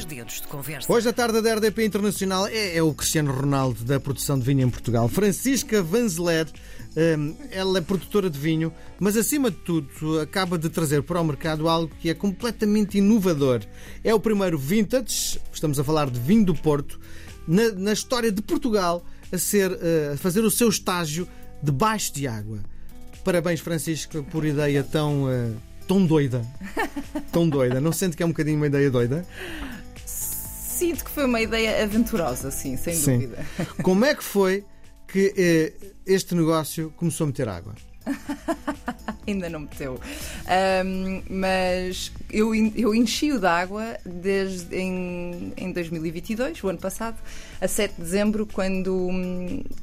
dois 0.00 0.04
dedos 0.04 0.40
de 0.40 0.46
conversa. 0.46 0.92
Hoje 0.92 1.08
a 1.08 1.12
tarde 1.12 1.40
da 1.40 1.54
RDP 1.54 1.84
Internacional 1.84 2.46
é, 2.46 2.76
é 2.76 2.82
o 2.82 2.92
Cristiano 2.94 3.32
Ronaldo 3.32 3.84
da 3.84 3.98
produção 3.98 4.38
de 4.38 4.44
vinho 4.44 4.66
em 4.66 4.70
Portugal. 4.70 5.08
Francisca 5.08 5.82
Vanzeler, 5.82 6.46
hum, 7.18 7.34
ela 7.50 7.78
é 7.78 7.80
produtora 7.80 8.30
de 8.30 8.38
vinho, 8.38 8.72
mas 8.98 9.16
acima 9.16 9.50
de 9.50 9.58
tudo 9.58 10.20
acaba 10.20 10.58
de 10.58 10.68
trazer 10.68 11.02
para 11.02 11.20
o 11.20 11.24
mercado 11.24 11.68
algo 11.68 11.92
que 12.00 12.08
é 12.08 12.14
completamente 12.14 12.98
inovador. 12.98 13.60
É 14.02 14.14
o 14.14 14.20
primeiro 14.20 14.58
vintage, 14.58 15.40
estamos 15.52 15.78
a 15.78 15.84
falar 15.84 16.08
de 16.08 16.20
vinho 16.20 16.46
do 16.46 16.54
Porto, 16.54 16.98
na, 17.46 17.70
na 17.70 17.92
história 17.92 18.30
de 18.30 18.40
Portugal 18.40 19.04
a, 19.32 19.38
ser, 19.38 19.70
eh, 19.82 20.12
a 20.14 20.16
fazer 20.16 20.40
o 20.40 20.50
seu 20.50 20.68
estágio 20.68 21.28
debaixo 21.62 22.14
de 22.14 22.26
água. 22.26 22.60
Parabéns, 23.24 23.60
Francisca, 23.60 24.22
por 24.22 24.46
ideia 24.46 24.82
tão, 24.82 25.30
eh, 25.30 25.50
tão 25.86 26.06
doida. 26.06 26.46
Tão 27.32 27.48
doida. 27.48 27.80
Não 27.80 27.92
sente 27.92 28.16
que 28.16 28.24
é 28.24 28.26
um 28.26 28.30
bocadinho 28.30 28.56
uma 28.56 28.66
ideia 28.66 28.90
doida? 28.90 29.24
Sinto 30.80 31.04
que 31.04 31.10
foi 31.10 31.26
uma 31.26 31.42
ideia 31.42 31.84
aventurosa, 31.84 32.50
sim, 32.50 32.74
sem 32.74 32.94
Sim. 32.94 33.18
dúvida. 33.18 33.44
Como 33.84 34.02
é 34.02 34.14
que 34.14 34.24
foi 34.24 34.64
que 35.06 35.34
eh, 35.36 35.72
este 36.06 36.34
negócio 36.34 36.90
começou 36.96 37.24
a 37.24 37.26
meter 37.26 37.50
água? 37.50 37.74
Ainda 39.28 39.50
não 39.50 39.60
meteu. 39.60 40.00
Ahm, 40.46 41.20
mas 41.28 42.10
eu, 42.30 42.54
eu 42.54 42.94
enchi-o 42.94 43.38
de 43.38 43.46
água 43.46 43.98
desde 44.06 44.74
em, 44.74 45.52
em 45.54 45.70
2022, 45.70 46.64
o 46.64 46.70
ano 46.70 46.78
passado, 46.78 47.18
a 47.60 47.68
7 47.68 47.96
de 47.96 48.00
dezembro, 48.00 48.46
quando, 48.46 49.10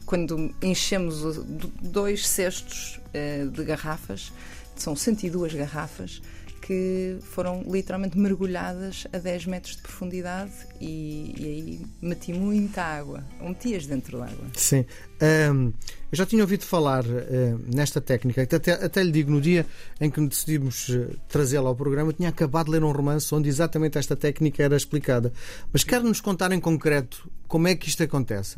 quando 0.04 0.52
enchemos 0.64 1.38
dois 1.80 2.28
cestos 2.28 3.00
eh, 3.14 3.46
de 3.46 3.64
garrafas, 3.64 4.34
são 4.76 4.96
102 4.96 5.54
garrafas, 5.54 6.24
que 6.68 7.18
foram 7.22 7.64
literalmente 7.66 8.18
mergulhadas 8.18 9.08
a 9.14 9.18
10 9.18 9.46
metros 9.46 9.78
de 9.78 9.82
profundidade 9.82 10.52
e, 10.82 11.34
e 11.38 11.46
aí 11.46 11.82
meti 12.02 12.34
muita 12.34 12.84
água, 12.84 13.24
ou 13.40 13.48
metias 13.48 13.88
dentro 13.88 14.18
d'água. 14.18 14.48
Sim. 14.54 14.84
Ahm, 15.22 15.72
eu 16.12 16.18
já 16.18 16.26
tinha 16.26 16.44
ouvido 16.44 16.66
falar 16.66 17.06
eh, 17.06 17.56
nesta 17.74 18.02
técnica, 18.02 18.44
até, 18.44 18.74
até 18.74 19.02
lhe 19.02 19.14
digo, 19.14 19.32
no 19.32 19.40
dia 19.40 19.66
em 20.02 20.10
que 20.10 20.20
decidimos 20.28 20.90
eh, 20.90 21.16
trazê-la 21.30 21.70
ao 21.70 21.76
programa, 21.76 22.10
eu 22.10 22.14
tinha 22.14 22.28
acabado 22.28 22.66
de 22.66 22.74
ler 22.74 22.84
um 22.84 22.92
romance 22.92 23.34
onde 23.34 23.48
exatamente 23.48 23.98
esta 23.98 24.18
técnica 24.18 24.62
era 24.62 24.76
explicada. 24.76 25.32
Mas 25.72 25.86
quer-nos 25.86 26.20
contar 26.20 26.52
em 26.52 26.60
concreto 26.60 27.32
como 27.48 27.70
é 27.70 27.76
que 27.76 27.88
isto 27.88 28.04
acontece? 28.04 28.58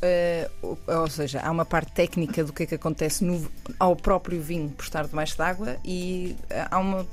Uh, 0.00 0.78
ou, 0.86 1.10
seja, 1.10 1.40
há 1.40 1.50
uma 1.50 1.64
parte 1.64 1.90
técnica 1.92 2.44
do 2.44 2.52
que 2.52 2.62
é 2.62 2.66
que 2.66 2.74
acontece 2.76 3.24
no- 3.24 3.50
ao 3.80 3.96
próprio 3.96 4.40
vinho 4.40 4.70
por 4.70 4.84
estar 4.84 5.04
debaixo 5.06 5.36
d'água 5.36 5.76
e 5.84 6.36
uh, 6.44 6.68
há 6.70 6.78
uma. 6.78 7.06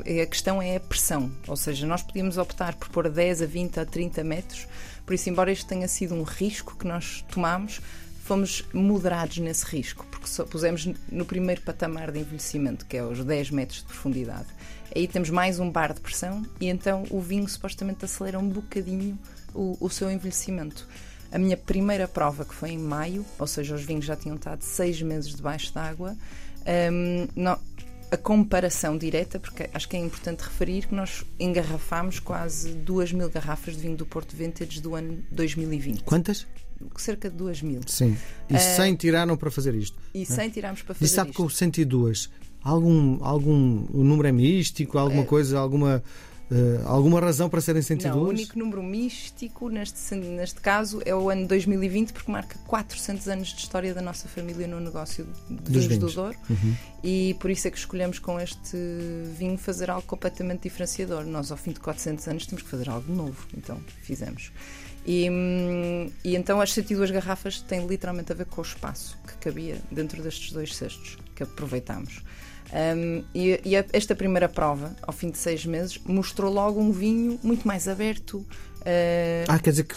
A 0.00 0.26
questão 0.26 0.60
é 0.60 0.76
a 0.76 0.80
pressão, 0.80 1.30
ou 1.46 1.56
seja, 1.56 1.86
nós 1.86 2.02
podíamos 2.02 2.36
optar 2.38 2.74
por 2.74 2.88
pôr 2.88 3.06
a 3.06 3.10
10, 3.10 3.42
a 3.42 3.46
20, 3.46 3.78
a 3.80 3.84
30 3.86 4.24
metros, 4.24 4.66
por 5.06 5.14
isso, 5.14 5.28
embora 5.28 5.52
isto 5.52 5.68
tenha 5.68 5.86
sido 5.86 6.14
um 6.14 6.22
risco 6.24 6.76
que 6.76 6.86
nós 6.86 7.24
tomamos, 7.30 7.80
fomos 8.24 8.64
moderados 8.72 9.38
nesse 9.38 9.64
risco, 9.66 10.04
porque 10.10 10.26
só 10.26 10.44
pusemos 10.44 10.88
no 11.12 11.24
primeiro 11.24 11.60
patamar 11.60 12.10
de 12.10 12.18
envelhecimento, 12.20 12.86
que 12.86 12.96
é 12.96 13.04
os 13.04 13.22
10 13.22 13.50
metros 13.50 13.80
de 13.80 13.84
profundidade. 13.84 14.46
Aí 14.96 15.06
temos 15.06 15.30
mais 15.30 15.60
um 15.60 15.70
bar 15.70 15.92
de 15.92 16.00
pressão 16.00 16.42
e 16.60 16.68
então 16.68 17.04
o 17.10 17.20
vinho 17.20 17.48
supostamente 17.48 18.04
acelera 18.04 18.38
um 18.38 18.48
bocadinho 18.48 19.16
o, 19.54 19.76
o 19.78 19.90
seu 19.90 20.10
envelhecimento. 20.10 20.88
A 21.34 21.38
minha 21.38 21.56
primeira 21.56 22.06
prova, 22.06 22.44
que 22.44 22.54
foi 22.54 22.70
em 22.70 22.78
maio, 22.78 23.26
ou 23.38 23.46
seja, 23.46 23.74
os 23.74 23.82
vinhos 23.82 24.04
já 24.04 24.14
tinham 24.14 24.36
estado 24.36 24.62
seis 24.62 25.02
meses 25.02 25.34
debaixo 25.34 25.74
d'água, 25.74 26.16
hum, 26.92 27.26
não- 27.34 27.58
a 28.10 28.16
comparação 28.16 28.96
direta, 28.96 29.40
porque 29.40 29.68
acho 29.74 29.88
que 29.88 29.96
é 29.96 29.98
importante 29.98 30.40
referir 30.42 30.86
que 30.86 30.94
nós 30.94 31.24
engarrafámos 31.40 32.20
quase 32.20 32.72
2 32.72 33.12
mil 33.12 33.28
garrafas 33.28 33.74
de 33.74 33.80
vinho 33.80 33.96
do 33.96 34.06
Porto 34.06 34.36
Vintage 34.36 34.80
do 34.80 34.94
ano 34.94 35.18
2020. 35.32 36.04
Quantas? 36.04 36.46
Cerca 36.96 37.28
de 37.28 37.36
2 37.36 37.60
mil. 37.62 37.80
Sim. 37.86 38.16
E 38.48 38.54
Eh, 38.54 38.58
100 38.58 38.94
tiraram 38.94 39.36
para 39.36 39.50
fazer 39.50 39.74
isto. 39.74 39.98
E 40.14 40.24
sem 40.24 40.48
tirarmos 40.50 40.82
para 40.82 40.92
E 40.94 40.98
fazer 40.98 41.12
sabe 41.12 41.30
que 41.32 41.40
isto. 41.42 41.46
o 41.46 41.50
102, 41.50 42.30
algum, 42.62 43.18
algum 43.24 43.84
o 43.92 44.04
número 44.04 44.28
é 44.28 44.32
místico, 44.32 44.96
alguma 44.98 45.22
É. 45.22 45.26
coisa, 45.26 45.58
alguma, 45.58 46.02
eh, 46.50 46.80
alguma 46.84 47.20
razão 47.20 47.48
para 47.48 47.60
serem 47.60 47.80
102? 47.80 48.14
Não, 48.14 48.22
o 48.22 48.28
único 48.28 48.58
número 48.58 48.82
místico 48.82 49.68
neste, 49.68 50.14
neste 50.14 50.60
caso 50.60 51.00
é 51.04 51.14
o 51.14 51.30
ano 51.30 51.46
2020, 51.46 52.12
porque 52.12 52.30
marca 52.30 52.58
400 52.66 53.28
anos 53.28 53.48
de 53.48 53.60
história 53.60 53.94
da 53.94 54.02
nossa 54.02 54.28
família 54.28 54.66
no 54.66 54.78
negócio 54.78 55.26
de 55.48 55.54
Dos 55.56 55.68
vinhos, 55.68 55.86
vinhos. 55.86 56.14
do 56.14 56.22
Douro. 56.22 56.38
Uhum. 56.50 56.76
E 57.02 57.36
por 57.40 57.50
isso 57.50 57.66
é 57.68 57.70
que 57.70 57.78
escolhemos 57.78 58.18
com 58.18 58.38
este 58.38 58.76
vinho 59.36 59.56
fazer 59.56 59.90
algo 59.90 60.06
completamente 60.06 60.62
diferenciador. 60.62 61.24
Nós, 61.24 61.50
ao 61.50 61.56
fim 61.56 61.72
de 61.72 61.80
400 61.80 62.28
anos, 62.28 62.46
temos 62.46 62.62
que 62.62 62.68
fazer 62.68 62.88
algo 62.90 63.12
novo. 63.12 63.46
Então, 63.56 63.78
fizemos. 64.02 64.52
E, 65.06 65.28
hum, 65.30 66.10
e 66.24 66.34
então 66.34 66.60
as 66.60 66.72
102 66.72 67.10
garrafas 67.10 67.60
têm 67.60 67.86
literalmente 67.86 68.32
a 68.32 68.34
ver 68.34 68.46
com 68.46 68.60
o 68.60 68.64
espaço 68.64 69.18
que 69.26 69.34
cabia 69.36 69.78
dentro 69.90 70.22
destes 70.22 70.52
dois 70.52 70.74
cestos 70.74 71.18
que 71.34 71.42
aproveitámos. 71.42 72.22
Hum, 72.96 73.22
e 73.34 73.60
e 73.64 73.76
a- 73.76 73.84
esta 73.92 74.14
primeira 74.16 74.48
prova, 74.48 74.96
ao 75.02 75.12
fim 75.12 75.30
de 75.30 75.38
seis 75.38 75.64
meses, 75.64 75.98
mostrou 76.06 76.52
logo 76.52 76.80
um 76.80 76.90
vinho 76.90 77.38
muito 77.42 77.66
mais 77.68 77.86
aberto. 77.86 78.44
eh, 78.84 79.44
Ah, 79.48 79.58
quer 79.58 79.70
dizer 79.70 79.84
que 79.84 79.94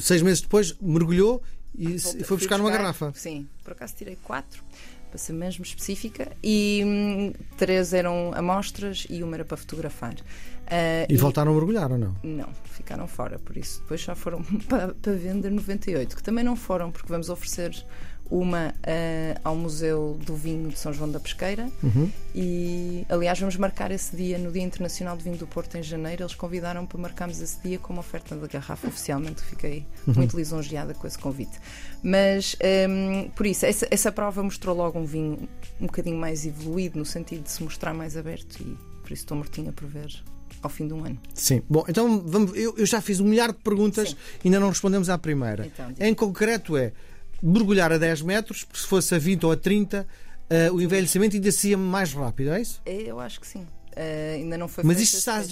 seis 0.00 0.22
meses 0.22 0.40
depois 0.40 0.74
mergulhou 0.80 1.42
e 1.76 1.98
Volta- 1.98 2.18
foi 2.18 2.24
fui 2.24 2.36
buscar 2.38 2.60
uma 2.60 2.70
garrafa. 2.70 3.12
Sim, 3.14 3.46
por 3.62 3.72
acaso 3.74 3.94
tirei 3.94 4.16
quatro, 4.24 4.64
para 5.10 5.18
ser 5.18 5.32
mesmo 5.34 5.64
específica, 5.64 6.32
e 6.42 6.82
hum, 6.84 7.32
três 7.58 7.92
eram 7.92 8.32
amostras 8.34 9.06
e 9.10 9.22
uma 9.22 9.36
era 9.36 9.44
para 9.44 9.56
fotografar. 9.56 10.14
Ah, 10.66 11.06
E 11.08 11.16
voltaram 11.16 11.52
a 11.52 11.54
mergulhar 11.54 11.92
ou 11.92 11.98
não? 11.98 12.16
Não, 12.24 12.48
ficaram 12.64 13.06
fora, 13.06 13.38
por 13.38 13.56
isso 13.56 13.80
depois 13.82 14.00
só 14.00 14.16
foram 14.16 14.42
para, 14.68 14.94
para 14.94 15.12
vender 15.12 15.50
98, 15.50 16.16
que 16.16 16.22
também 16.22 16.42
não 16.42 16.56
foram, 16.56 16.90
porque 16.90 17.08
vamos 17.08 17.28
oferecer 17.28 17.70
uma 18.30 18.74
ah, 18.82 19.40
ao 19.44 19.54
Museu 19.56 20.18
do 20.24 20.34
Vinho 20.34 20.70
de 20.70 20.78
São 20.78 20.92
João 20.92 21.10
da 21.10 21.20
Pesqueira 21.20 21.68
Uhum. 21.82 22.10
e 22.34 23.04
aliás 23.08 23.38
vamos 23.38 23.56
marcar 23.56 23.90
esse 23.90 24.16
dia 24.16 24.38
no 24.38 24.50
Dia 24.50 24.62
Internacional 24.62 25.16
do 25.16 25.22
Vinho 25.22 25.36
do 25.36 25.46
Porto 25.46 25.76
em 25.76 25.82
janeiro. 25.82 26.22
Eles 26.22 26.34
convidaram 26.34 26.86
para 26.86 26.98
marcarmos 26.98 27.40
esse 27.40 27.60
dia 27.62 27.78
como 27.78 28.00
oferta 28.00 28.34
da 28.34 28.46
garrafa 28.46 28.88
oficialmente. 28.88 29.42
Fiquei 29.42 29.86
muito 30.06 30.36
lisonjeada 30.36 30.94
com 30.94 31.06
esse 31.06 31.18
convite. 31.18 31.58
Mas 32.02 32.56
hum, 32.88 33.30
por 33.34 33.46
isso, 33.46 33.66
essa, 33.66 33.86
essa 33.90 34.10
prova 34.12 34.42
mostrou 34.42 34.74
logo 34.76 34.98
um 34.98 35.04
vinho 35.04 35.48
um 35.80 35.86
bocadinho 35.86 36.16
mais 36.16 36.46
evoluído 36.46 36.98
no 36.98 37.04
sentido 37.04 37.42
de 37.42 37.50
se 37.50 37.62
mostrar 37.62 37.92
mais 37.94 38.16
aberto 38.16 38.60
e 38.60 38.76
por 39.02 39.12
isso 39.12 39.22
estou 39.22 39.36
mortinha 39.36 39.72
por 39.72 39.86
ver 39.86 40.08
ao 40.62 40.70
fim 40.70 40.86
de 40.86 40.94
um 40.94 41.04
ano. 41.04 41.18
Sim. 41.34 41.62
Bom, 41.68 41.84
então 41.88 42.22
vamos, 42.26 42.56
eu, 42.56 42.74
eu 42.76 42.86
já 42.86 43.00
fiz 43.00 43.20
um 43.20 43.24
milhar 43.24 43.52
de 43.52 43.58
perguntas 43.58 44.10
Sim. 44.10 44.16
e 44.44 44.48
ainda 44.48 44.60
não 44.60 44.70
respondemos 44.70 45.08
à 45.10 45.18
primeira. 45.18 45.66
Então, 45.66 45.92
em 46.00 46.14
concreto 46.14 46.76
é 46.76 46.92
mergulhar 47.44 47.92
a 47.92 47.98
10 47.98 48.22
metros, 48.22 48.64
porque 48.64 48.80
se 48.80 48.86
fosse 48.86 49.14
a 49.14 49.18
20 49.18 49.44
ou 49.44 49.52
a 49.52 49.56
30, 49.56 50.06
eh, 50.48 50.70
o 50.70 50.80
envelhecimento 50.80 51.36
ainda 51.36 51.52
seria 51.52 51.76
mais 51.76 52.12
rápido, 52.12 52.52
é 52.52 52.60
isso? 52.60 52.80
É, 52.86 53.02
Eu 53.02 53.20
acho 53.20 53.40
que 53.40 53.46
sim. 53.46 53.66
Ah, 53.96 54.34
ainda 54.34 54.58
não 54.58 54.68
foi 54.68 54.84
Mas 54.84 55.00
isto 55.00 55.16
está 55.16 55.42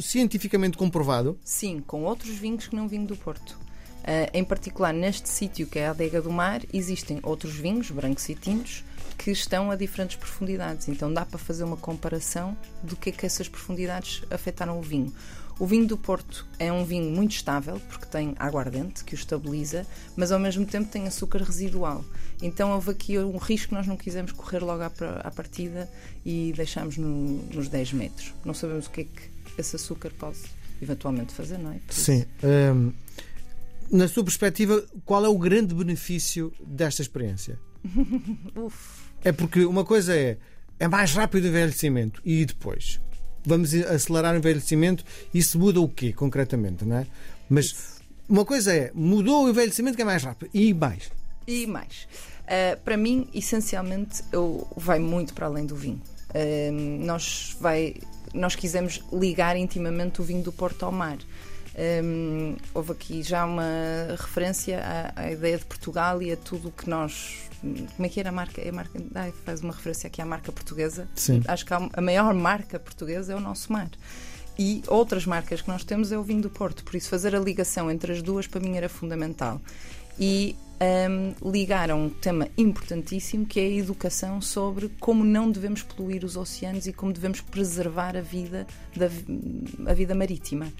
cientificamente 0.00 0.76
comprovado. 0.76 1.38
Sim, 1.44 1.82
com 1.86 2.02
outros 2.02 2.36
vinhos 2.36 2.66
que 2.66 2.74
não 2.74 2.88
vinho 2.88 3.06
do 3.06 3.16
Porto. 3.16 3.56
Ah, 4.04 4.28
em 4.34 4.44
particular, 4.44 4.92
neste 4.92 5.28
sítio 5.28 5.66
que 5.66 5.78
é 5.78 5.86
a 5.86 5.90
Adega 5.90 6.20
do 6.20 6.30
Mar, 6.30 6.62
existem 6.72 7.20
outros 7.22 7.54
vinhos, 7.54 7.90
brancos 7.90 8.28
e 8.28 8.34
tintos, 8.34 8.84
que 9.16 9.30
estão 9.30 9.70
a 9.70 9.76
diferentes 9.76 10.16
profundidades. 10.16 10.88
Então 10.88 11.12
dá 11.12 11.24
para 11.24 11.38
fazer 11.38 11.62
uma 11.64 11.76
comparação 11.76 12.56
do 12.82 12.96
que 12.96 13.10
é 13.10 13.12
que 13.12 13.24
essas 13.24 13.48
profundidades 13.48 14.22
afetaram 14.30 14.78
o 14.78 14.82
vinho. 14.82 15.14
O 15.62 15.66
vinho 15.66 15.86
do 15.86 15.96
Porto 15.96 16.44
é 16.58 16.72
um 16.72 16.84
vinho 16.84 17.08
muito 17.14 17.30
estável, 17.36 17.80
porque 17.88 18.04
tem 18.06 18.34
aguardente 18.36 19.04
que 19.04 19.14
o 19.14 19.16
estabiliza, 19.16 19.86
mas 20.16 20.32
ao 20.32 20.40
mesmo 20.40 20.66
tempo 20.66 20.90
tem 20.90 21.06
açúcar 21.06 21.40
residual. 21.40 22.04
Então 22.42 22.72
houve 22.72 22.90
aqui 22.90 23.16
um 23.16 23.36
risco 23.36 23.68
que 23.68 23.74
nós 23.74 23.86
não 23.86 23.96
quisemos 23.96 24.32
correr 24.32 24.58
logo 24.58 24.82
à, 24.82 24.86
à 25.22 25.30
partida 25.30 25.88
e 26.26 26.52
deixámos 26.56 26.96
no- 26.96 27.44
nos 27.54 27.68
10 27.68 27.92
metros. 27.92 28.34
Não 28.44 28.52
sabemos 28.52 28.86
o 28.86 28.90
que 28.90 29.02
é 29.02 29.04
que 29.04 29.22
esse 29.56 29.76
açúcar 29.76 30.10
pode 30.18 30.38
eventualmente 30.82 31.32
fazer, 31.32 31.58
não 31.58 31.70
é? 31.70 31.78
Por 31.86 31.94
Sim. 31.94 32.24
Hum, 32.42 32.92
na 33.88 34.08
sua 34.08 34.24
perspectiva, 34.24 34.84
qual 35.04 35.24
é 35.24 35.28
o 35.28 35.38
grande 35.38 35.72
benefício 35.76 36.52
desta 36.60 37.02
experiência? 37.02 37.56
É 39.24 39.30
porque 39.30 39.64
uma 39.64 39.84
coisa 39.84 40.12
é 40.16 40.38
é 40.80 40.88
mais 40.88 41.12
rápido 41.12 41.44
o 41.44 41.46
envelhecimento 41.46 42.20
e 42.24 42.44
depois 42.44 43.00
vamos 43.44 43.74
acelerar 43.74 44.34
o 44.34 44.38
envelhecimento 44.38 45.04
isso 45.32 45.58
muda 45.58 45.80
o 45.80 45.88
quê 45.88 46.12
concretamente, 46.12 46.84
não 46.84 46.96
é? 46.96 47.06
Mas 47.48 47.66
isso. 47.66 48.00
uma 48.28 48.44
coisa 48.44 48.74
é 48.74 48.90
mudou 48.94 49.44
o 49.44 49.50
envelhecimento 49.50 49.96
que 49.96 50.02
é 50.02 50.04
mais 50.04 50.22
rápido 50.22 50.50
e 50.52 50.72
mais. 50.72 51.10
E 51.46 51.66
mais. 51.66 52.06
Uh, 52.42 52.80
para 52.84 52.96
mim, 52.96 53.28
essencialmente, 53.32 54.22
eu, 54.32 54.66
vai 54.76 54.98
muito 54.98 55.32
para 55.34 55.46
além 55.46 55.64
do 55.64 55.76
vinho. 55.76 56.02
Um, 56.34 57.04
nós, 57.04 57.56
vai, 57.60 57.94
nós 58.34 58.54
quisemos 58.54 59.02
ligar 59.12 59.56
intimamente 59.56 60.20
o 60.20 60.24
vinho 60.24 60.42
do 60.42 60.52
Porto 60.52 60.84
ao 60.84 60.92
mar. 60.92 61.18
Um, 61.74 62.56
houve 62.74 62.92
aqui 62.92 63.22
já 63.22 63.46
uma 63.46 63.64
referência 64.10 64.80
à, 64.84 65.22
à 65.22 65.32
ideia 65.32 65.56
de 65.56 65.64
Portugal 65.64 66.22
e 66.22 66.32
a 66.32 66.36
tudo 66.36 66.68
o 66.68 66.72
que 66.72 66.88
nós. 66.88 67.48
Como 67.60 68.06
é 68.06 68.08
que 68.08 68.20
era 68.20 68.28
a 68.28 68.32
marca? 68.32 68.60
É 68.60 68.68
a 68.68 68.72
marca 68.72 69.00
ai, 69.14 69.32
faz 69.44 69.62
uma 69.62 69.72
referência 69.72 70.06
aqui 70.06 70.20
à 70.20 70.26
marca 70.26 70.52
portuguesa. 70.52 71.08
Sim. 71.14 71.42
Acho 71.46 71.64
que 71.64 71.72
a 71.72 72.00
maior 72.00 72.34
marca 72.34 72.78
portuguesa 72.78 73.32
é 73.32 73.36
o 73.36 73.40
nosso 73.40 73.72
mar. 73.72 73.90
E 74.58 74.82
outras 74.86 75.24
marcas 75.24 75.62
que 75.62 75.68
nós 75.68 75.82
temos 75.82 76.12
é 76.12 76.18
o 76.18 76.22
vinho 76.22 76.42
do 76.42 76.50
Porto, 76.50 76.84
por 76.84 76.94
isso 76.94 77.08
fazer 77.08 77.34
a 77.34 77.38
ligação 77.38 77.90
entre 77.90 78.12
as 78.12 78.20
duas 78.20 78.46
para 78.46 78.60
mim 78.60 78.76
era 78.76 78.88
fundamental. 78.88 79.60
E 80.18 80.54
um, 80.82 81.50
ligar 81.50 81.90
a 81.90 81.94
um 81.94 82.10
tema 82.10 82.48
importantíssimo 82.58 83.46
que 83.46 83.60
é 83.60 83.64
a 83.64 83.70
educação 83.70 84.40
sobre 84.40 84.90
como 85.00 85.24
não 85.24 85.50
devemos 85.50 85.82
poluir 85.82 86.24
os 86.24 86.36
oceanos 86.36 86.86
e 86.86 86.92
como 86.92 87.12
devemos 87.12 87.40
preservar 87.40 88.16
a 88.16 88.20
vida, 88.20 88.66
da, 88.94 89.06
a 89.90 89.94
vida 89.94 90.14
marítima. 90.14 90.72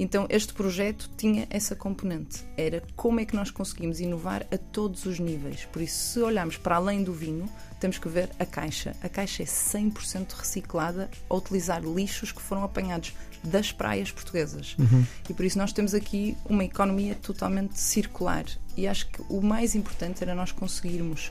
Então, 0.00 0.26
este 0.30 0.54
projeto 0.54 1.10
tinha 1.14 1.46
essa 1.50 1.76
componente. 1.76 2.42
Era 2.56 2.82
como 2.96 3.20
é 3.20 3.26
que 3.26 3.36
nós 3.36 3.50
conseguimos 3.50 4.00
inovar 4.00 4.46
a 4.50 4.56
todos 4.56 5.04
os 5.04 5.18
níveis. 5.18 5.66
Por 5.70 5.82
isso, 5.82 6.12
se 6.12 6.20
olharmos 6.20 6.56
para 6.56 6.76
além 6.76 7.04
do 7.04 7.12
vinho, 7.12 7.46
temos 7.78 7.98
que 7.98 8.08
ver 8.08 8.30
a 8.38 8.46
caixa. 8.46 8.96
A 9.02 9.10
caixa 9.10 9.42
é 9.42 9.46
100% 9.46 10.32
reciclada 10.32 11.10
a 11.28 11.34
utilizar 11.34 11.84
lixos 11.84 12.32
que 12.32 12.40
foram 12.40 12.64
apanhados 12.64 13.12
das 13.44 13.72
praias 13.72 14.10
portuguesas. 14.10 14.74
Uhum. 14.78 15.04
E 15.28 15.34
por 15.34 15.44
isso 15.44 15.58
nós 15.58 15.70
temos 15.70 15.92
aqui 15.92 16.34
uma 16.46 16.64
economia 16.64 17.14
totalmente 17.14 17.78
circular. 17.78 18.46
E 18.78 18.88
acho 18.88 19.06
que 19.06 19.20
o 19.28 19.42
mais 19.42 19.74
importante 19.74 20.24
era 20.24 20.34
nós 20.34 20.50
conseguirmos 20.50 21.30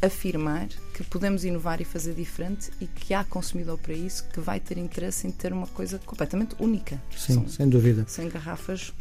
afirmar 0.00 0.68
que 0.94 1.02
podemos 1.04 1.44
inovar 1.44 1.80
e 1.80 1.84
fazer 1.84 2.14
diferente 2.14 2.70
e 2.80 2.86
que 2.86 3.14
há 3.14 3.24
consumidor 3.24 3.78
para 3.78 3.94
isso 3.94 4.24
que 4.32 4.40
vai 4.40 4.60
ter 4.60 4.78
interesse 4.78 5.26
em 5.26 5.30
ter 5.30 5.52
uma 5.52 5.66
coisa 5.66 5.98
completamente 6.04 6.54
única. 6.58 7.00
Sim, 7.16 7.34
São 7.34 7.48
sem 7.48 7.68
dúvida. 7.68 8.04
Sem 8.06 8.28
garrafas 8.28 8.92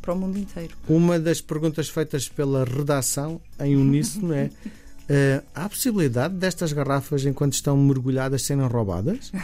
para 0.00 0.12
o 0.12 0.16
mundo 0.16 0.38
inteiro. 0.38 0.76
Uma 0.88 1.18
das 1.18 1.40
perguntas 1.40 1.88
feitas 1.88 2.28
pela 2.28 2.64
redação 2.64 3.40
em 3.58 3.74
uníssono 3.74 4.32
é 4.34 4.50
Uh, 5.04 5.44
há 5.54 5.68
possibilidade 5.68 6.34
destas 6.34 6.72
garrafas, 6.72 7.26
enquanto 7.26 7.52
estão 7.52 7.76
mergulhadas, 7.76 8.42
serem 8.42 8.66
roubadas? 8.66 9.30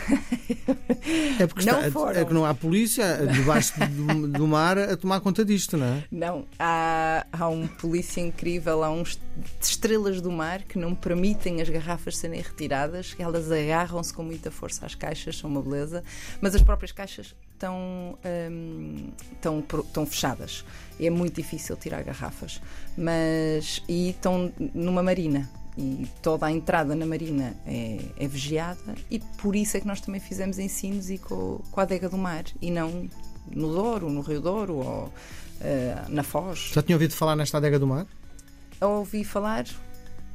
É 1.38 1.46
porque 1.46 1.64
não 1.64 1.86
está, 1.86 2.20
é 2.20 2.24
que 2.24 2.34
não 2.34 2.44
há 2.44 2.54
polícia 2.54 3.26
debaixo 3.26 3.72
do, 3.88 4.28
do, 4.38 4.46
mar 4.46 4.76
a 4.78 4.96
tomar 4.96 5.20
conta 5.20 5.44
disto, 5.44 5.76
não 5.76 5.86
é? 5.86 6.04
Não, 6.10 6.44
há, 6.58 7.26
há 7.32 7.48
um 7.48 7.66
polícia 7.66 8.20
incrível, 8.20 8.84
há 8.84 8.90
uns 8.90 9.18
estrelas 9.60 10.20
do 10.20 10.30
mar 10.30 10.62
que 10.62 10.78
não 10.78 10.94
permitem 10.94 11.62
as 11.62 11.70
garrafas 11.70 12.18
serem 12.18 12.40
retiradas, 12.40 13.16
elas 13.18 13.50
agarram-se 13.50 14.12
com 14.12 14.22
muita 14.22 14.50
força 14.50 14.84
às 14.84 14.94
caixas, 14.94 15.38
são 15.38 15.48
uma 15.48 15.62
beleza, 15.62 16.04
mas 16.40 16.54
as 16.54 16.62
próprias 16.62 16.92
caixas 16.92 17.34
estão, 17.60 18.18
um, 18.24 19.10
estão, 19.32 19.64
estão 19.80 20.06
fechadas. 20.06 20.64
É 20.98 21.10
muito 21.10 21.36
difícil 21.36 21.76
tirar 21.76 22.02
garrafas. 22.02 22.60
Mas, 22.96 23.82
e 23.88 24.10
estão 24.10 24.52
numa 24.74 25.02
marina. 25.02 25.49
E 25.80 26.06
toda 26.20 26.44
a 26.44 26.52
entrada 26.52 26.94
na 26.94 27.06
marina 27.06 27.56
é, 27.66 28.00
é 28.18 28.28
vigiada, 28.28 28.94
e 29.10 29.18
por 29.38 29.56
isso 29.56 29.78
é 29.78 29.80
que 29.80 29.86
nós 29.86 29.98
também 29.98 30.20
fizemos 30.20 30.58
ensinos 30.58 31.08
e 31.08 31.16
com, 31.16 31.58
com 31.70 31.80
a 31.80 31.84
adega 31.84 32.06
do 32.06 32.18
mar, 32.18 32.44
e 32.60 32.70
não 32.70 33.08
no 33.50 33.72
Douro, 33.72 34.10
no 34.10 34.20
Rio 34.20 34.42
Douro 34.42 34.74
ou 34.74 35.04
uh, 35.06 35.12
na 36.10 36.22
Foz. 36.22 36.70
Já 36.74 36.82
tinha 36.82 36.96
ouvido 36.96 37.14
falar 37.14 37.34
nesta 37.34 37.56
adega 37.56 37.78
do 37.78 37.86
mar? 37.86 38.06
Eu 38.78 38.90
ouvi 38.90 39.24
falar 39.24 39.64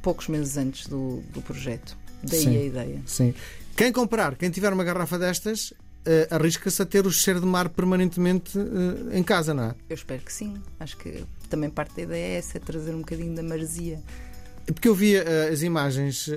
poucos 0.02 0.26
meses 0.26 0.56
antes 0.56 0.88
do, 0.88 1.22
do 1.32 1.40
projeto. 1.40 1.96
Daí 2.24 2.40
sim, 2.40 2.56
a 2.56 2.64
ideia. 2.64 3.02
Sim. 3.06 3.32
Quem 3.76 3.92
comprar, 3.92 4.34
quem 4.34 4.50
tiver 4.50 4.72
uma 4.72 4.82
garrafa 4.82 5.16
destas, 5.16 5.70
uh, 5.70 6.34
arrisca-se 6.34 6.82
a 6.82 6.86
ter 6.86 7.06
o 7.06 7.12
cheiro 7.12 7.40
de 7.40 7.46
mar 7.46 7.68
permanentemente 7.68 8.58
uh, 8.58 9.12
em 9.12 9.22
casa, 9.22 9.54
não 9.54 9.62
é? 9.64 9.74
Eu 9.88 9.94
espero 9.94 10.22
que 10.22 10.32
sim. 10.32 10.60
Acho 10.80 10.96
que 10.96 11.24
também 11.48 11.70
parte 11.70 11.94
da 11.94 12.02
ideia 12.02 12.34
é 12.34 12.38
essa, 12.38 12.58
é 12.58 12.60
trazer 12.60 12.94
um 12.96 13.00
bocadinho 13.00 13.34
da 13.34 13.44
maresia. 13.44 14.02
Porque 14.66 14.88
eu 14.88 14.94
via 14.94 15.24
uh, 15.24 15.52
as 15.52 15.62
imagens 15.62 16.28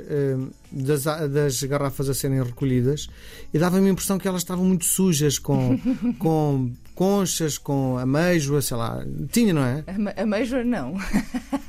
das, 0.72 1.04
das, 1.04 1.64
garrafas 1.64 2.10
a 2.10 2.14
serem 2.14 2.44
recolhidas 2.44 3.10
e 3.54 3.58
dava-me 3.58 3.88
a 3.88 3.92
impressão 3.92 4.20
que 4.20 4.28
elas 4.28 4.42
estavam 4.42 4.64
muito 4.64 4.86
sujas 4.86 5.40
com, 5.40 5.80
com 6.20 6.72
conchas, 6.94 7.58
com 7.58 7.98
ameijoa, 7.98 8.62
sei 8.62 8.78
lá. 8.78 9.04
Tinha, 9.31 9.54
não 9.54 9.64
é? 9.64 9.84
Ameijoa 10.16 10.64
não. 10.64 10.94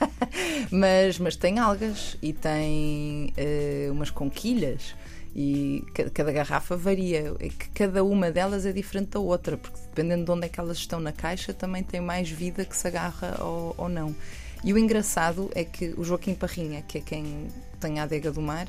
mas, 0.70 1.18
mas 1.18 1.34
tem 1.36 1.58
algas 1.58 2.18
e 2.20 2.32
tem 2.32 3.32
umas 3.90 4.10
conquilhas 4.10 4.94
e 5.34 5.84
cada 6.12 6.32
garrafa 6.32 6.76
varia, 6.76 7.34
é 7.38 7.48
que 7.48 7.68
cada 7.70 8.02
uma 8.02 8.30
delas 8.30 8.66
é 8.66 8.72
diferente 8.72 9.10
da 9.10 9.20
outra, 9.20 9.56
porque 9.56 9.78
dependendo 9.80 10.24
de 10.24 10.30
onde 10.30 10.46
é 10.46 10.48
que 10.48 10.58
elas 10.58 10.78
estão 10.78 10.98
na 10.98 11.12
caixa, 11.12 11.54
também 11.54 11.82
tem 11.84 12.00
mais 12.00 12.28
vida 12.28 12.64
que 12.64 12.76
se 12.76 12.88
agarra 12.88 13.36
ou, 13.40 13.74
ou 13.78 13.88
não. 13.88 14.14
E 14.62 14.72
o 14.72 14.78
engraçado 14.78 15.50
é 15.54 15.64
que 15.64 15.94
o 15.96 16.04
Joaquim 16.04 16.34
Parrinha, 16.34 16.82
que 16.82 16.98
é 16.98 17.00
quem 17.00 17.48
tem 17.78 17.98
a 17.98 18.02
adega 18.02 18.30
do 18.30 18.42
mar, 18.42 18.68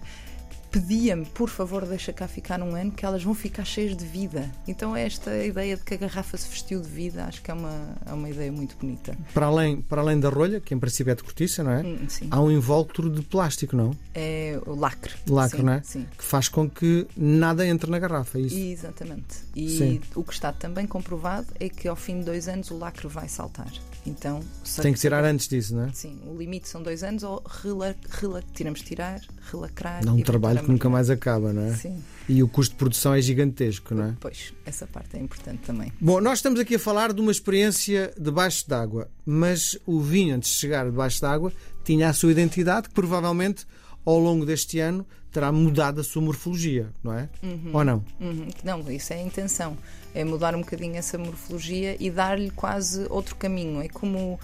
pedia-me, 0.72 1.26
por 1.26 1.50
favor, 1.50 1.86
deixa 1.86 2.14
cá 2.14 2.28
ficar 2.28 2.62
um 2.62 2.76
ano, 2.76 2.92
que 2.92 3.06
elas 3.06 3.22
vão 3.22 3.34
ficar 3.34 3.66
cheias 3.66 3.96
de 3.96 4.06
vida. 4.06 4.50
Então, 4.66 4.96
esta 4.96 5.44
ideia 5.44 5.76
de 5.76 5.84
que 5.84 5.94
a 5.94 5.98
garrafa 5.98 6.38
se 6.38 6.48
vestiu 6.48 6.82
de 6.82 6.88
vida, 6.88 7.26
acho 7.26 7.42
que 7.42 7.52
é 7.52 7.54
uma, 7.54 7.96
é 8.06 8.14
uma 8.14 8.30
ideia 8.30 8.52
muito 8.52 8.78
bonita. 8.78 9.16
Para 9.34 9.48
além, 9.48 9.82
para 9.82 10.02
além 10.02 10.20
da 10.20 10.30
rolha, 10.30 10.62
que 10.62 10.74
em 10.74 10.80
princípio 10.80 11.12
é 11.12 11.16
de 11.16 11.24
cortiça, 11.24 11.62
não 11.62 11.72
é? 11.72 11.82
Hum, 11.82 12.08
Há 12.32 12.42
um 12.42 12.50
invólucro 12.50 13.10
de 13.10 13.22
plástico, 13.22 13.76
não? 13.76 13.92
É 14.16 14.60
o 14.66 14.74
lacre. 14.74 15.14
Lacre, 15.28 15.58
sim, 15.58 15.64
não 15.64 15.74
é? 15.74 15.82
Sim. 15.84 16.08
Que 16.18 16.24
faz 16.24 16.48
com 16.48 16.70
que 16.70 17.06
nada 17.18 17.68
entre 17.68 17.92
na 17.92 18.00
garrafa, 18.00 18.38
é 18.38 18.42
isso? 18.42 18.56
Exatamente. 18.56 19.40
E 19.54 19.78
sim. 19.78 20.02
o 20.16 20.24
que 20.24 20.34
está 20.34 20.54
também 20.54 20.88
comprovado 20.88 21.48
é 21.60 21.68
que 21.68 21.88
ao 21.88 21.98
fim 21.98 22.20
de 22.20 22.26
dois 22.26 22.48
anos 22.48 22.72
o 22.72 22.78
lacre 22.78 23.08
vai 23.10 23.28
saltar. 23.28 23.72
Então, 24.06 24.42
tem 24.82 24.94
que 24.94 25.00
tirar 25.00 25.24
antes 25.24 25.48
disso, 25.48 25.76
não 25.76 25.86
é? 25.86 25.92
Sim, 25.94 26.20
o 26.26 26.36
limite 26.36 26.68
são 26.68 26.82
dois 26.82 27.04
anos 27.04 27.22
ou 27.24 27.44
rela, 27.46 27.96
rela, 28.10 28.44
tiramos 28.54 28.82
tirar, 28.82 29.22
relacrar. 29.52 30.04
Dá 30.04 30.12
um 30.12 30.22
trabalho 30.22 30.64
que 30.64 30.72
nunca 30.72 30.90
mais 30.90 31.10
acaba, 31.10 31.54
não 31.54 31.64
é? 31.64 31.74
Sim. 31.76 32.04
E 32.28 32.42
o 32.42 32.48
custo 32.48 32.74
de 32.74 32.80
produção 32.80 33.14
é 33.14 33.22
gigantesco, 33.22 33.94
não 33.94 34.06
é? 34.06 34.16
Pois, 34.20 34.54
essa 34.66 34.88
parte 34.88 35.18
é 35.18 35.20
importante 35.20 35.60
também. 35.60 35.94
Bom, 36.02 36.20
nós 36.20 36.40
estamos 36.40 36.60
aqui 36.60 36.76
a 36.76 36.80
falar 36.80 37.14
de 37.14 37.22
uma 37.22 37.32
experiência 37.32 38.12
debaixo 38.20 38.68
d'água, 38.68 39.08
mas 39.26 39.78
o 39.86 40.00
vinho, 40.00 40.36
antes 40.36 40.50
de 40.50 40.56
chegar 40.56 40.86
debaixo 40.86 41.22
d'água, 41.22 41.54
tinha 41.84 42.10
a 42.10 42.14
sua 42.14 42.32
identidade 42.32 42.90
que 42.90 42.96
provavelmente 42.96 43.68
ao 44.04 44.18
longo 44.18 44.46
deste 44.46 44.80
ano 44.80 45.06
terá 45.32 45.52
mudado 45.52 46.02
a 46.02 46.04
sua 46.04 46.22
morfologia, 46.22 46.90
não 47.04 47.14
é? 47.14 47.30
Uhum. 47.42 47.72
Ou 47.74 47.84
não? 47.84 48.04
Uhum. 48.20 48.48
Não, 48.64 48.92
isso 48.92 49.14
é 49.14 49.18
a 49.18 49.22
intenção. 49.22 49.78
É 50.14 50.24
mudar 50.24 50.54
um 50.56 50.60
bocadinho 50.60 50.98
essa 50.98 51.18
morfologia 51.18 51.96
e 52.00 52.10
dar-lhe 52.10 52.52
quase 52.52 53.06
outro 53.10 53.36
caminho. 53.36 53.82
É 53.82 53.88
como 53.88 54.40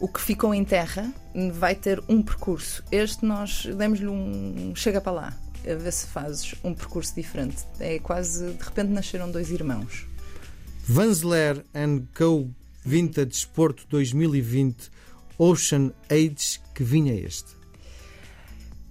o 0.00 0.08
que 0.08 0.20
ficou 0.20 0.52
em 0.52 0.64
terra 0.64 1.12
vai 1.52 1.74
ter 1.74 2.02
um 2.08 2.20
percurso. 2.20 2.82
Este 2.90 3.24
nós 3.24 3.64
demos-lhe 3.64 4.08
um 4.08 4.72
chega 4.74 5.00
para 5.00 5.12
lá, 5.12 5.38
a 5.64 5.74
ver 5.74 5.92
se 5.92 6.06
fazes 6.06 6.54
um 6.64 6.74
percurso 6.74 7.14
diferente. 7.14 7.64
É 7.78 7.98
quase 7.98 8.52
de 8.52 8.64
repente 8.64 8.88
nasceram 8.88 9.30
dois 9.30 9.50
irmãos. 9.50 10.06
Vanzeler 10.84 11.64
and 11.74 12.02
Co. 12.16 12.48
Vintage 12.84 13.48
Porto 13.48 13.84
2020 13.90 14.90
Ocean 15.38 15.92
Age, 16.08 16.60
que 16.72 16.84
vinha 16.84 17.12
este? 17.12 17.56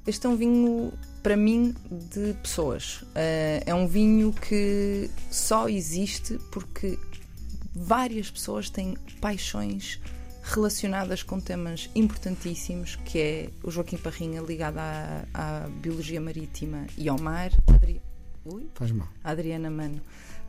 Este 0.08 0.28
é 0.28 0.30
um 0.30 0.36
vinho, 0.36 0.94
para 1.24 1.36
mim, 1.36 1.74
de 1.90 2.34
pessoas. 2.36 3.02
Uh, 3.02 3.64
é 3.66 3.74
um 3.74 3.88
vinho 3.88 4.32
que 4.32 5.10
só 5.32 5.68
existe 5.68 6.38
porque 6.52 7.00
várias 7.74 8.30
pessoas 8.30 8.70
têm 8.70 8.96
paixões 9.20 10.00
relacionadas 10.44 11.24
com 11.24 11.40
temas 11.40 11.90
importantíssimos, 11.96 12.98
que 12.98 13.20
é 13.20 13.50
o 13.64 13.72
Joaquim 13.72 13.98
Parrinha 13.98 14.42
ligado 14.42 14.78
à, 14.78 15.26
à 15.34 15.68
biologia 15.82 16.22
marítima 16.22 16.86
e 16.96 17.10
ao 17.10 17.20
mar. 17.20 17.50
Adri... 17.66 18.00
Ui? 18.46 18.70
Faz 18.76 18.92
mal. 18.92 19.08
A 19.24 19.32
Adriana 19.32 19.72
Mano. 19.72 20.00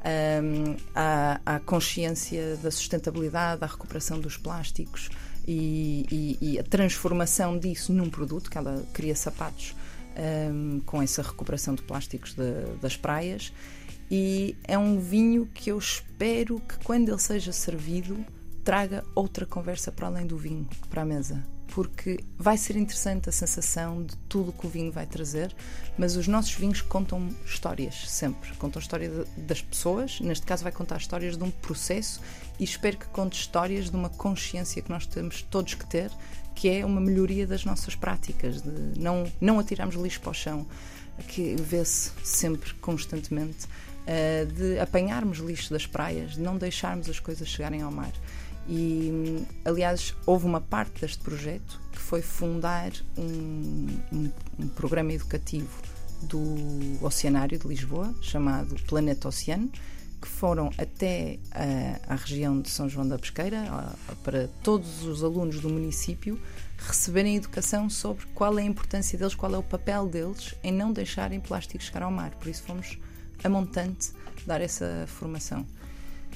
Um, 0.05 0.77
à, 0.95 1.41
à 1.47 1.59
consciência 1.61 2.57
da 2.59 2.71
sustentabilidade, 2.71 3.65
à 3.65 3.67
recuperação 3.67 4.21
dos 4.21 4.37
plásticos 4.37 5.09
e, 5.47 6.07
e, 6.11 6.53
e 6.53 6.59
a 6.59 6.63
transformação 6.63 7.59
disso 7.59 7.93
num 7.93 8.11
produto, 8.11 8.51
que 8.51 8.59
ela 8.59 8.85
cria 8.93 9.15
sapatos 9.15 9.75
um, 10.53 10.81
com 10.81 11.03
essa 11.03 11.23
recuperação 11.23 11.75
de 11.75 11.83
plásticos 11.83 12.35
de, 12.35 12.77
das 12.81 12.97
praias. 12.97 13.53
E 14.11 14.57
é 14.65 14.79
um 14.79 14.99
vinho 14.99 15.47
que 15.53 15.71
eu 15.71 15.79
espero 15.79 16.61
que 16.61 16.79
quando 16.85 17.09
ele 17.09 17.19
seja 17.19 17.53
servido 17.53 18.25
traga 18.65 19.05
outra 19.15 19.47
conversa 19.47 19.93
para 19.93 20.09
além 20.09 20.27
do 20.27 20.37
vinho 20.37 20.69
para 20.91 21.03
a 21.03 21.05
mesa 21.05 21.45
porque 21.77 22.19
vai 22.39 22.57
ser 22.57 22.75
interessante 22.77 23.29
a 23.29 23.33
sensação 23.33 24.03
de 24.03 24.17
tudo 24.29 24.51
que 24.51 24.67
o 24.67 24.71
vinho 24.71 24.91
vai 24.91 25.05
trazer, 25.05 25.55
mas 25.99 26.17
os 26.17 26.27
nossos 26.27 26.53
vinhos 26.53 26.81
contam 26.81 27.29
histórias 27.45 28.09
sempre. 28.09 28.55
Contam 28.57 28.81
a 28.81 28.83
história 28.83 29.11
de, 29.11 29.43
das 29.43 29.61
pessoas, 29.61 30.19
neste 30.21 30.47
caso 30.47 30.63
vai 30.63 30.73
contar 30.73 30.97
histórias 30.97 31.37
de 31.37 31.45
um 31.45 31.51
processo 31.51 32.21
e 32.59 32.65
espero 32.65 32.97
que 32.97 33.07
conte 33.07 33.39
histórias 33.39 33.91
de 33.91 33.97
uma 33.97 34.09
consciência 34.09 34.81
que 34.83 34.91
nós 34.91 35.07
temos 35.07 35.43
todos 35.43 35.75
que 35.75 35.87
ter, 35.87 36.11
que 36.55 36.69
é 36.69 36.85
uma 36.85 37.01
melhoria 37.01 37.47
das 37.47 37.65
nossas 37.65 37.95
práticas, 37.95 38.63
de 38.63 38.99
não, 38.99 39.31
não 39.41 39.59
atirarmos 39.59 39.95
lixo 39.97 40.21
para 40.21 40.31
o 40.31 40.35
chão, 40.35 40.67
que 41.29 41.55
vê-se 41.57 42.11
sempre, 42.25 42.73
constantemente, 42.75 43.67
uh, 43.67 44.47
de 44.53 44.79
apanharmos 44.79 45.39
lixo 45.39 45.71
das 45.73 45.87
praias, 45.87 46.33
de 46.33 46.41
não 46.41 46.57
deixarmos 46.57 47.09
as 47.09 47.21
coisas 47.21 47.47
chegarem 47.49 47.83
ao 47.83 47.93
mar. 47.93 48.13
E, 48.69 49.45
aliás, 49.65 50.15
houve 50.25 50.47
uma 50.47 50.61
parte 50.61 51.01
deste 51.01 51.23
projeto 51.23 51.81
que 51.93 51.99
foi 51.99 52.21
fundar 52.21 52.91
um, 53.17 53.87
um, 54.13 54.31
um 54.59 54.69
programa 54.69 55.13
educativo 55.13 55.71
do 56.23 57.05
Oceanário 57.05 57.59
de 57.59 57.69
Lisboa, 57.69 58.15
chamado 58.21 58.75
Planeta 58.87 59.29
Oceano, 59.29 59.71
que 60.21 60.29
foram 60.29 60.71
até 60.79 61.39
a, 61.53 62.15
a 62.15 62.17
região 62.17 62.61
de 62.61 62.71
São 62.71 62.89
João 62.89 63.07
da 63.07 63.19
Pesqueira, 63.19 63.61
a, 63.63 64.13
a, 64.13 64.15
para 64.17 64.49
todos 64.63 65.05
os 65.05 65.23
alunos 65.23 65.61
do 65.61 65.69
município 65.69 66.41
receberem 66.79 67.37
educação 67.37 67.89
sobre 67.89 68.27
qual 68.35 68.59
é 68.59 68.63
a 68.63 68.65
importância 68.65 69.19
deles, 69.19 69.35
qual 69.35 69.55
é 69.55 69.59
o 69.59 69.63
papel 69.63 70.07
deles 70.07 70.55
em 70.63 70.73
não 70.73 70.93
deixarem 70.93 71.41
plástico 71.41 71.83
chegar 71.83 72.03
ao 72.03 72.11
mar. 72.11 72.31
Por 72.33 72.49
isso 72.49 72.63
fomos 72.63 72.99
a 73.43 73.49
montante 73.49 74.13
dar 74.47 74.61
essa 74.61 75.05
formação. 75.07 75.67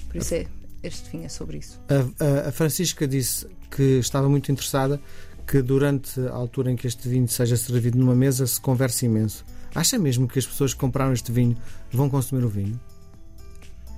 Por 0.09 0.17
isso 0.17 0.35
é, 0.35 0.47
este 0.83 1.11
vinho 1.11 1.25
é 1.25 1.29
sobre 1.29 1.59
isso. 1.59 1.81
A, 1.89 2.49
a 2.49 2.53
Francisca 2.53 3.07
disse 3.07 3.47
que 3.71 3.99
estava 3.99 4.29
muito 4.29 4.51
interessada 4.51 5.01
que 5.47 5.63
durante 5.63 6.21
a 6.21 6.33
altura 6.33 6.71
em 6.71 6.77
que 6.77 6.87
este 6.87 7.09
vinho 7.09 7.29
seja 7.29 7.57
servido 7.57 7.99
numa 7.99 8.15
mesa 8.15 8.47
se 8.47 8.61
converse 8.61 9.07
imenso. 9.07 9.45
Acha 9.75 9.99
mesmo 9.99 10.27
que 10.27 10.39
as 10.39 10.47
pessoas 10.47 10.75
que 10.75 10.81
compraram 10.81 11.13
este 11.13 11.31
vinho 11.31 11.57
vão 11.93 12.09
consumir 12.09 12.45
o 12.45 12.49
vinho? 12.49 12.79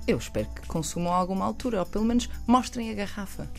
Eu 0.07 0.17
espero 0.17 0.49
que 0.49 0.67
consumam 0.67 1.13
a 1.13 1.15
alguma 1.15 1.45
altura, 1.45 1.79
ou 1.79 1.85
pelo 1.85 2.05
menos 2.05 2.29
mostrem 2.45 2.91
a 2.91 2.93
garrafa. 2.93 3.49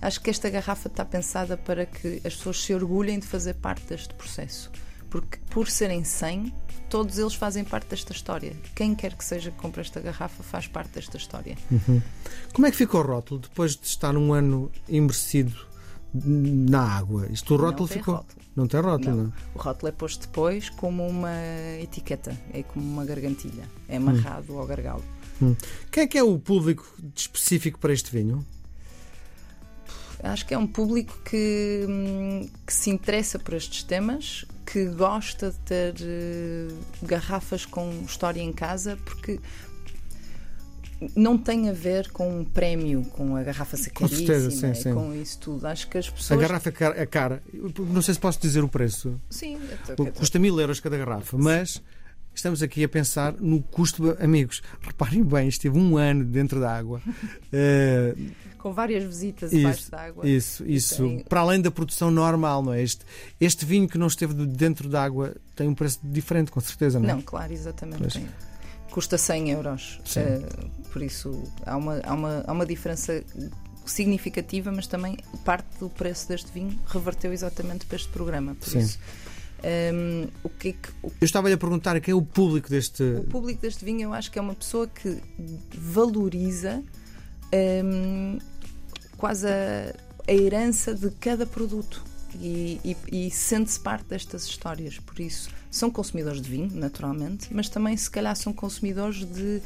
Acho 0.00 0.20
que 0.20 0.28
esta 0.28 0.50
garrafa 0.50 0.88
está 0.88 1.04
pensada 1.04 1.56
para 1.56 1.86
que 1.86 2.20
as 2.24 2.36
pessoas 2.36 2.62
se 2.62 2.74
orgulhem 2.74 3.18
de 3.18 3.26
fazer 3.26 3.54
parte 3.54 3.86
deste 3.86 4.12
processo. 4.14 4.70
Porque, 5.08 5.38
por 5.50 5.68
serem 5.70 6.04
100, 6.04 6.52
todos 6.90 7.16
eles 7.16 7.34
fazem 7.34 7.64
parte 7.64 7.88
desta 7.88 8.12
história. 8.12 8.54
Quem 8.74 8.94
quer 8.94 9.14
que 9.14 9.24
seja 9.24 9.50
que 9.50 9.56
compre 9.56 9.80
esta 9.80 10.00
garrafa 10.00 10.42
faz 10.42 10.66
parte 10.66 10.90
desta 10.90 11.16
história. 11.16 11.56
Uhum. 11.70 12.02
Como 12.52 12.66
é 12.66 12.70
que 12.70 12.76
ficou 12.76 13.00
o 13.00 13.06
rótulo 13.06 13.40
depois 13.40 13.74
de 13.74 13.86
estar 13.86 14.16
um 14.16 14.34
ano 14.34 14.70
imersido 14.88 15.56
na 16.12 16.82
água? 16.82 17.26
Isto 17.30 17.54
o 17.54 17.56
rótulo 17.56 17.88
ficou. 17.88 18.16
Rótulo. 18.16 18.45
Não 18.56 18.66
tem 18.66 18.80
rótulo, 18.80 19.16
não. 19.16 19.24
não. 19.24 19.32
O 19.54 19.58
rótulo 19.58 19.88
é 19.88 19.92
posto 19.92 20.26
depois 20.26 20.70
como 20.70 21.06
uma 21.06 21.34
etiqueta, 21.80 22.36
é 22.52 22.62
como 22.62 22.84
uma 22.84 23.04
gargantilha, 23.04 23.68
é 23.86 23.98
amarrado 23.98 24.54
hum. 24.54 24.58
ao 24.58 24.66
gargalo. 24.66 25.04
Hum. 25.42 25.54
Quem 25.92 26.04
é 26.04 26.06
que 26.06 26.16
é 26.16 26.22
o 26.22 26.38
público 26.38 26.90
específico 27.14 27.78
para 27.78 27.92
este 27.92 28.10
vinho? 28.10 28.44
Acho 30.22 30.46
que 30.46 30.54
é 30.54 30.58
um 30.58 30.66
público 30.66 31.18
que, 31.24 31.84
hum, 31.86 32.48
que 32.66 32.72
se 32.72 32.88
interessa 32.88 33.38
por 33.38 33.52
estes 33.52 33.82
temas, 33.82 34.46
que 34.64 34.86
gosta 34.86 35.50
de 35.50 35.58
ter 35.58 35.94
uh, 35.94 36.76
garrafas 37.02 37.66
com 37.66 37.90
história 38.06 38.40
em 38.40 38.52
casa, 38.52 38.98
porque 39.04 39.38
não 41.14 41.36
tem 41.36 41.68
a 41.68 41.72
ver 41.72 42.10
com 42.10 42.40
um 42.40 42.44
prémio, 42.44 43.04
com 43.04 43.36
a 43.36 43.42
garrafa 43.42 43.76
ser 43.76 43.90
com 43.90 44.08
certeza, 44.08 44.50
sim, 44.50 44.74
sim. 44.74 44.94
com 44.94 45.14
isso 45.14 45.38
tudo. 45.38 45.66
Acho 45.66 45.88
que 45.88 45.98
as 45.98 46.08
pessoas. 46.08 46.38
A 46.38 46.42
garrafa 46.42 46.72
é 46.96 47.06
cara. 47.06 47.42
Não 47.78 48.00
sei 48.02 48.14
se 48.14 48.20
posso 48.20 48.40
dizer 48.40 48.64
o 48.64 48.68
preço. 48.68 49.20
Sim, 49.28 49.58
custa 50.14 50.38
mil 50.38 50.58
euros 50.58 50.80
cada 50.80 50.96
garrafa, 50.96 51.36
mas 51.36 51.82
estamos 52.34 52.62
aqui 52.62 52.84
a 52.84 52.88
pensar 52.88 53.34
no 53.34 53.62
custo. 53.62 54.16
Amigos, 54.20 54.62
reparem 54.80 55.22
bem, 55.22 55.48
esteve 55.48 55.78
um 55.78 55.96
ano 55.96 56.24
dentro 56.24 56.60
da 56.60 56.74
água. 56.74 57.00
uh, 57.06 58.30
com 58.58 58.72
várias 58.72 59.04
visitas 59.04 59.52
isso, 59.52 59.60
debaixo 59.60 59.90
d'água. 59.90 60.28
Isso, 60.28 60.64
isso. 60.66 61.06
Tem... 61.06 61.24
Para 61.28 61.40
além 61.40 61.60
da 61.60 61.70
produção 61.70 62.10
normal, 62.10 62.62
não 62.62 62.72
é? 62.72 62.82
Este, 62.82 63.04
este 63.38 63.64
vinho 63.64 63.86
que 63.86 63.96
não 63.96 64.08
esteve 64.08 64.34
dentro 64.34 64.88
d'água 64.88 65.36
tem 65.54 65.68
um 65.68 65.74
preço 65.74 66.00
diferente, 66.02 66.50
com 66.50 66.60
certeza, 66.60 66.98
não 66.98 67.08
é? 67.08 67.12
Não, 67.12 67.22
claro, 67.22 67.52
exatamente. 67.52 68.26
Custa 68.90 69.18
100 69.18 69.50
euros. 69.50 70.00
Uh, 70.16 70.70
por 70.90 71.02
isso, 71.02 71.42
há 71.64 71.76
uma, 71.76 72.00
há, 72.02 72.14
uma, 72.14 72.44
há 72.46 72.52
uma 72.52 72.66
diferença 72.66 73.22
significativa, 73.84 74.72
mas 74.72 74.86
também 74.86 75.18
parte 75.44 75.78
do 75.78 75.88
preço 75.88 76.28
deste 76.28 76.50
vinho 76.52 76.78
reverteu 76.86 77.32
exatamente 77.32 77.86
para 77.86 77.96
este 77.96 78.08
programa. 78.08 78.54
Por 78.54 78.70
Sim. 78.70 78.78
isso. 78.78 78.98
Um, 79.62 80.22
ehm, 80.22 80.28
o 80.42 80.48
que, 80.48 80.68
é 80.68 80.72
que 80.72 80.88
o... 81.02 81.08
Eu 81.20 81.24
estava-lhe 81.24 81.54
a 81.54 81.58
perguntar 81.58 81.98
quem 82.00 82.12
é 82.12 82.14
o 82.14 82.22
público 82.22 82.68
deste. 82.68 83.02
O 83.02 83.24
público 83.24 83.60
deste 83.60 83.84
vinho, 83.84 84.02
eu 84.02 84.12
acho 84.12 84.30
que 84.30 84.38
é 84.38 84.42
uma 84.42 84.54
pessoa 84.54 84.86
que 84.86 85.18
valoriza 85.74 86.82
um, 87.84 88.38
quase 89.16 89.46
a, 89.46 89.94
a 90.26 90.32
herança 90.32 90.94
de 90.94 91.10
cada 91.10 91.46
produto 91.46 92.02
e, 92.40 92.80
e, 92.84 93.26
e 93.26 93.30
sente-se 93.30 93.80
parte 93.80 94.06
destas 94.06 94.46
histórias. 94.46 94.98
Por 94.98 95.18
isso, 95.20 95.50
são 95.76 95.90
consumidores 95.90 96.40
de 96.40 96.48
vinho, 96.48 96.70
naturalmente, 96.72 97.48
mas 97.52 97.68
também, 97.68 97.96
se 97.96 98.10
calhar, 98.10 98.34
são 98.34 98.52
consumidores 98.52 99.24
de 99.24 99.62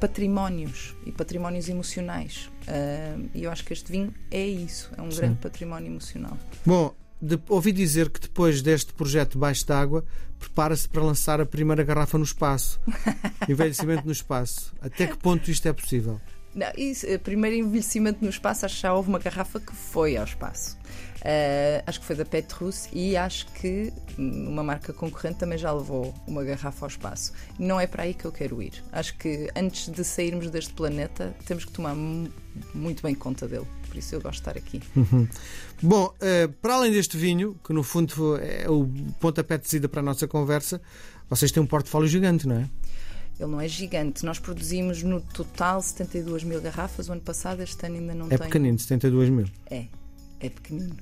patrimónios 0.00 0.96
e 1.04 1.12
patrimónios 1.12 1.68
emocionais. 1.68 2.50
Uh, 2.62 3.28
e 3.34 3.44
eu 3.44 3.50
acho 3.50 3.64
que 3.64 3.72
este 3.72 3.92
vinho 3.92 4.14
é 4.30 4.46
isso, 4.46 4.90
é 4.96 5.02
um 5.02 5.10
Sim. 5.10 5.18
grande 5.18 5.36
património 5.36 5.88
emocional. 5.88 6.36
Bom, 6.64 6.94
de, 7.20 7.38
ouvi 7.48 7.70
dizer 7.70 8.08
que 8.08 8.20
depois 8.20 8.62
deste 8.62 8.94
projeto 8.94 9.38
Baixo 9.38 9.66
d'Água 9.66 10.04
prepara-se 10.38 10.88
para 10.88 11.02
lançar 11.02 11.40
a 11.40 11.44
primeira 11.44 11.84
garrafa 11.84 12.16
no 12.16 12.24
espaço. 12.24 12.80
Envelhecimento 13.46 14.06
no 14.06 14.12
espaço. 14.12 14.72
Até 14.80 15.06
que 15.06 15.18
ponto 15.18 15.50
isto 15.50 15.68
é 15.68 15.72
possível? 15.72 16.18
Não, 16.54 16.66
isso, 16.76 17.06
eh, 17.06 17.18
primeiro 17.18 17.56
envelhecimento 17.56 18.24
no 18.24 18.30
espaço, 18.30 18.66
acho 18.66 18.76
que 18.76 18.82
já 18.82 18.92
houve 18.92 19.08
uma 19.08 19.18
garrafa 19.18 19.60
que 19.60 19.74
foi 19.74 20.16
ao 20.16 20.24
espaço. 20.24 20.76
Uh, 21.20 21.82
acho 21.86 22.00
que 22.00 22.06
foi 22.06 22.16
da 22.16 22.24
Petrus 22.24 22.88
e 22.92 23.14
acho 23.14 23.46
que 23.52 23.92
uma 24.16 24.62
marca 24.62 24.92
concorrente 24.92 25.38
também 25.38 25.58
já 25.58 25.70
levou 25.70 26.14
uma 26.26 26.42
garrafa 26.42 26.86
ao 26.86 26.88
espaço. 26.88 27.32
Não 27.58 27.78
é 27.78 27.86
para 27.86 28.04
aí 28.04 28.14
que 28.14 28.24
eu 28.24 28.32
quero 28.32 28.62
ir. 28.62 28.82
Acho 28.90 29.16
que 29.18 29.50
antes 29.54 29.88
de 29.88 30.02
sairmos 30.02 30.48
deste 30.50 30.72
planeta 30.72 31.34
temos 31.44 31.64
que 31.64 31.72
tomar 31.72 31.94
muito 32.74 33.02
bem 33.02 33.14
conta 33.14 33.46
dele. 33.46 33.66
Por 33.86 33.96
isso 33.96 34.14
eu 34.14 34.20
gosto 34.20 34.42
de 34.42 34.48
estar 34.48 34.56
aqui. 34.56 34.80
Uhum. 34.96 35.28
Bom, 35.82 36.06
uh, 36.06 36.52
para 36.62 36.74
além 36.74 36.92
deste 36.92 37.16
vinho, 37.16 37.56
que 37.64 37.72
no 37.72 37.82
fundo 37.82 38.38
é 38.38 38.68
o 38.70 38.88
pontapé 39.18 39.58
de 39.58 39.68
saída 39.68 39.88
para 39.88 40.00
a 40.00 40.04
nossa 40.04 40.26
conversa, 40.26 40.80
vocês 41.28 41.50
têm 41.52 41.62
um 41.62 41.66
portfólio 41.66 42.08
gigante, 42.08 42.46
não 42.46 42.56
é? 42.56 42.68
Ele 43.38 43.50
não 43.50 43.60
é 43.60 43.66
gigante. 43.66 44.24
Nós 44.24 44.38
produzimos 44.38 45.02
no 45.02 45.20
total 45.20 45.82
72 45.82 46.44
mil 46.44 46.60
garrafas. 46.60 47.08
O 47.08 47.12
ano 47.12 47.22
passado, 47.22 47.62
este 47.62 47.84
ano 47.86 47.96
ainda 47.96 48.14
não 48.14 48.26
é 48.26 48.28
tem. 48.28 48.36
É 48.36 48.38
pequenino, 48.38 48.78
72 48.78 49.30
mil. 49.30 49.46
É, 49.70 49.86
é 50.40 50.48
pequenino. 50.48 50.96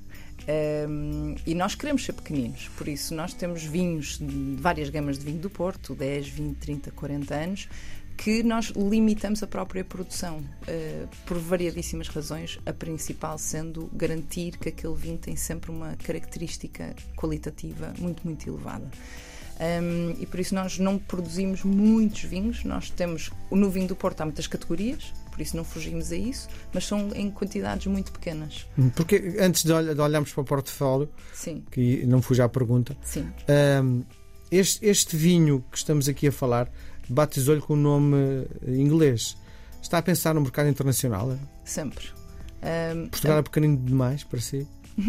Um, 0.87 1.35
e 1.45 1.53
nós 1.53 1.75
queremos 1.75 2.03
ser 2.03 2.13
pequeninos, 2.13 2.69
por 2.77 2.87
isso 2.87 3.13
nós 3.13 3.33
temos 3.33 3.63
vinhos, 3.63 4.17
de 4.17 4.55
várias 4.59 4.89
gamas 4.89 5.19
de 5.19 5.25
vinho 5.25 5.39
do 5.39 5.49
Porto, 5.49 5.93
10, 5.93 6.27
20, 6.27 6.57
30, 6.57 6.91
40 6.91 7.35
anos, 7.35 7.69
que 8.17 8.43
nós 8.43 8.73
limitamos 8.75 9.41
a 9.43 9.47
própria 9.47 9.83
produção 9.83 10.39
uh, 10.39 11.07
por 11.25 11.37
variadíssimas 11.37 12.07
razões, 12.07 12.59
a 12.65 12.73
principal 12.73 13.37
sendo 13.37 13.89
garantir 13.93 14.57
que 14.57 14.69
aquele 14.69 14.95
vinho 14.95 15.17
tem 15.17 15.35
sempre 15.35 15.71
uma 15.71 15.95
característica 16.03 16.95
qualitativa 17.15 17.93
muito, 17.97 18.25
muito 18.25 18.49
elevada. 18.49 18.89
Um, 19.59 20.15
e 20.19 20.25
por 20.25 20.39
isso 20.39 20.55
nós 20.55 20.79
não 20.79 20.97
produzimos 20.97 21.63
muitos 21.63 22.23
vinhos. 22.23 22.63
Nós 22.63 22.89
temos 22.89 23.29
no 23.51 23.69
vinho 23.69 23.87
do 23.89 23.95
Porto 23.95 24.21
há 24.21 24.25
muitas 24.25 24.47
categorias, 24.47 25.13
por 25.39 25.43
isso 25.43 25.55
não 25.55 25.63
fugimos 25.63 26.11
a 26.11 26.17
isso, 26.17 26.49
mas 26.73 26.85
são 26.85 27.11
em 27.15 27.31
quantidades 27.31 27.87
muito 27.87 28.11
pequenas. 28.11 28.67
Porque 28.93 29.37
antes 29.39 29.63
de, 29.63 29.71
olharmos 29.71 30.33
para 30.33 30.41
o 30.41 30.43
portfólio, 30.43 31.07
Sim. 31.33 31.63
que 31.71 32.05
não 32.05 32.21
fuja 32.21 32.43
à 32.43 32.49
pergunta. 32.49 32.97
Um, 33.81 34.03
este, 34.51 34.85
este, 34.85 35.15
vinho 35.15 35.63
que 35.71 35.77
estamos 35.77 36.09
aqui 36.09 36.27
a 36.27 36.31
falar 36.31 36.69
batizou-lhe 37.07 37.61
com 37.61 37.73
o 37.73 37.77
nome 37.77 38.47
inglês. 38.67 39.37
Está 39.81 39.99
a 39.99 40.01
pensar 40.01 40.35
no 40.35 40.41
mercado 40.41 40.67
internacional? 40.67 41.39
Sempre. 41.63 42.09
Um, 42.93 43.07
Portugal 43.07 43.37
é 43.37 43.41
pequenino 43.41 43.77
demais 43.77 44.25
para 44.25 44.41
si? 44.41 44.67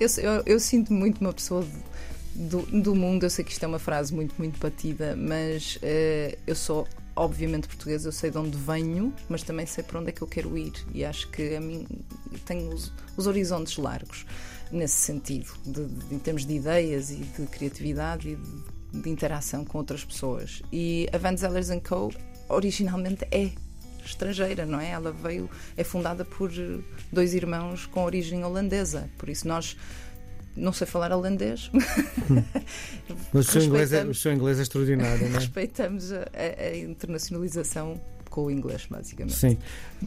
eu, 0.00 0.08
eu, 0.18 0.42
eu 0.46 0.58
sinto 0.58 0.92
muito 0.92 1.20
uma 1.20 1.32
pessoa. 1.32 1.62
De 1.62 1.96
do, 2.36 2.62
do 2.82 2.94
mundo. 2.94 3.24
Eu 3.24 3.30
sei 3.30 3.42
que 3.44 3.52
isto 3.52 3.64
é 3.64 3.66
uma 3.66 3.78
frase 3.78 4.14
muito, 4.14 4.34
muito 4.36 4.60
batida, 4.60 5.16
mas 5.16 5.76
uh, 5.76 6.36
eu 6.46 6.54
sou 6.54 6.86
obviamente 7.16 7.66
portuguesa, 7.66 8.08
eu 8.08 8.12
sei 8.12 8.30
de 8.30 8.38
onde 8.38 8.56
venho, 8.56 9.12
mas 9.28 9.42
também 9.42 9.66
sei 9.66 9.82
para 9.82 9.98
onde 9.98 10.10
é 10.10 10.12
que 10.12 10.22
eu 10.22 10.28
quero 10.28 10.56
ir 10.56 10.72
e 10.92 11.04
acho 11.04 11.28
que 11.30 11.56
a 11.56 11.60
mim 11.60 11.86
tenho 12.44 12.72
os, 12.72 12.92
os 13.16 13.26
horizontes 13.26 13.78
largos 13.78 14.26
nesse 14.70 14.96
sentido, 14.96 15.50
de, 15.64 15.86
de, 15.86 16.14
em 16.14 16.18
termos 16.18 16.44
de 16.44 16.54
ideias 16.54 17.10
e 17.10 17.16
de 17.16 17.46
criatividade 17.46 18.28
e 18.28 18.36
de, 18.36 19.02
de 19.02 19.08
interação 19.08 19.64
com 19.64 19.78
outras 19.78 20.04
pessoas. 20.04 20.62
E 20.72 21.08
a 21.12 21.18
Van 21.18 21.36
Zellers 21.36 21.68
Co. 21.82 22.12
originalmente 22.48 23.26
é 23.30 23.50
estrangeira, 24.04 24.64
não 24.64 24.80
é? 24.80 24.90
Ela 24.90 25.12
veio, 25.12 25.50
é 25.76 25.82
fundada 25.82 26.24
por 26.24 26.50
dois 27.12 27.34
irmãos 27.34 27.86
com 27.86 28.04
origem 28.04 28.44
holandesa, 28.44 29.10
por 29.18 29.28
isso 29.28 29.48
nós 29.48 29.76
não 30.56 30.72
sei 30.72 30.86
falar 30.86 31.12
holandês. 31.12 31.70
Mas 33.32 33.48
o 33.48 33.52
seu, 33.52 33.62
inglês 33.62 33.92
é, 33.92 34.04
o 34.04 34.14
seu 34.14 34.32
inglês 34.32 34.58
é 34.58 34.62
extraordinário, 34.62 35.28
não 35.28 35.36
é? 35.36 35.40
Respeitamos 35.40 36.12
a, 36.12 36.26
a, 36.34 36.76
internacionalização 36.76 38.00
com 38.30 38.46
o 38.46 38.50
inglês, 38.50 38.86
basicamente. 38.88 39.36
Sim. 39.36 39.58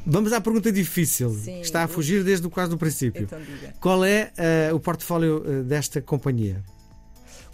Vamos 0.06 0.34
à 0.34 0.41
pergunta 0.41 0.72
difícil. 0.72 1.32
Sim, 1.32 1.62
Está 1.62 1.84
a 1.84 1.88
fugir 1.88 2.24
desde 2.24 2.46
o 2.46 2.50
quase 2.50 2.70
do 2.70 2.77
princípio. 2.77 3.24
Então 3.24 3.39
diga. 3.39 3.74
Qual 3.79 4.03
é 4.03 4.32
uh, 4.72 4.75
o 4.75 4.79
portfólio 4.79 5.44
uh, 5.46 5.63
desta 5.63 6.01
companhia? 6.01 6.63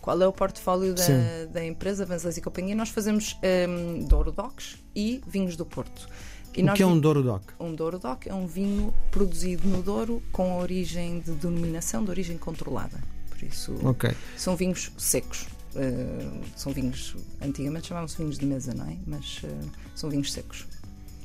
Qual 0.02 0.22
é 0.22 0.28
o 0.28 0.32
portfólio 0.32 0.94
da, 0.94 1.46
da 1.52 1.66
empresa 1.66 2.06
Vanzelis 2.06 2.38
e 2.38 2.42
Companhia? 2.42 2.75
Nós 2.75 2.90
fazemos 2.90 3.36
um, 3.42 3.98
ehm, 3.98 4.06
Douro 4.06 4.32
Docs 4.32 4.78
e 4.96 5.20
vinhos 5.25 5.56
do 5.56 5.66
Porto. 5.66 6.08
E 6.57 6.63
o 6.63 6.74
que 6.74 6.83
é 6.83 6.85
um 6.85 7.00
Douro 7.00 7.21
Doc? 7.21 7.43
Um 7.59 7.74
Douro 7.75 8.00
Doc 8.00 8.27
é 8.27 8.33
um 8.33 8.47
vinho 8.47 8.93
produzido 9.12 9.67
no 9.67 9.81
Douro 9.81 10.24
com 10.31 10.57
origem 10.57 11.19
de 11.19 11.31
denominação 11.31 12.03
de 12.03 12.09
origem 12.09 12.38
controlada. 12.38 12.97
Por 13.29 13.43
isso, 13.43 13.74
okay. 13.85 14.15
são 14.38 14.55
vinhos 14.55 14.91
secos. 14.97 15.47
Uh, 15.75 16.41
são 16.55 16.71
vinhos, 16.71 17.15
antigamente 17.41 17.88
chamavam-se 17.88 18.17
vinhos 18.17 18.38
de 18.38 18.45
mesa, 18.45 18.74
não 18.74 18.88
é? 18.88 18.95
Mas 19.05 19.41
uh, 19.43 19.71
são 19.93 20.09
vinhos 20.09 20.31
secos. 20.31 20.65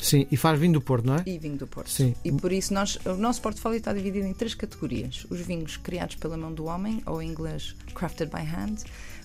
Sim, 0.02 0.26
e 0.30 0.37
faz 0.37 0.58
vinho 0.58 0.72
do 0.72 0.80
Porto, 0.80 1.06
não 1.06 1.16
é? 1.16 1.22
E 1.26 1.38
vinho 1.38 1.56
do 1.56 1.66
Porto. 1.66 1.90
Sim. 1.90 2.14
E 2.25 2.32
por 2.32 2.50
isso 2.50 2.72
nós, 2.72 2.99
o 3.04 3.14
nosso 3.14 3.40
portfólio 3.42 3.78
está 3.78 3.92
dividido 3.92 4.26
em 4.26 4.34
três 4.34 4.54
categorias: 4.54 5.26
os 5.30 5.40
vinhos 5.40 5.76
criados 5.76 6.16
pela 6.16 6.37
mão 6.37 6.52
do 6.52 6.64
homem, 6.64 7.02
ou 7.06 7.22
em 7.22 7.30
inglês 7.30 7.76
crafted 7.94 8.30
by 8.30 8.40
hand, 8.40 8.78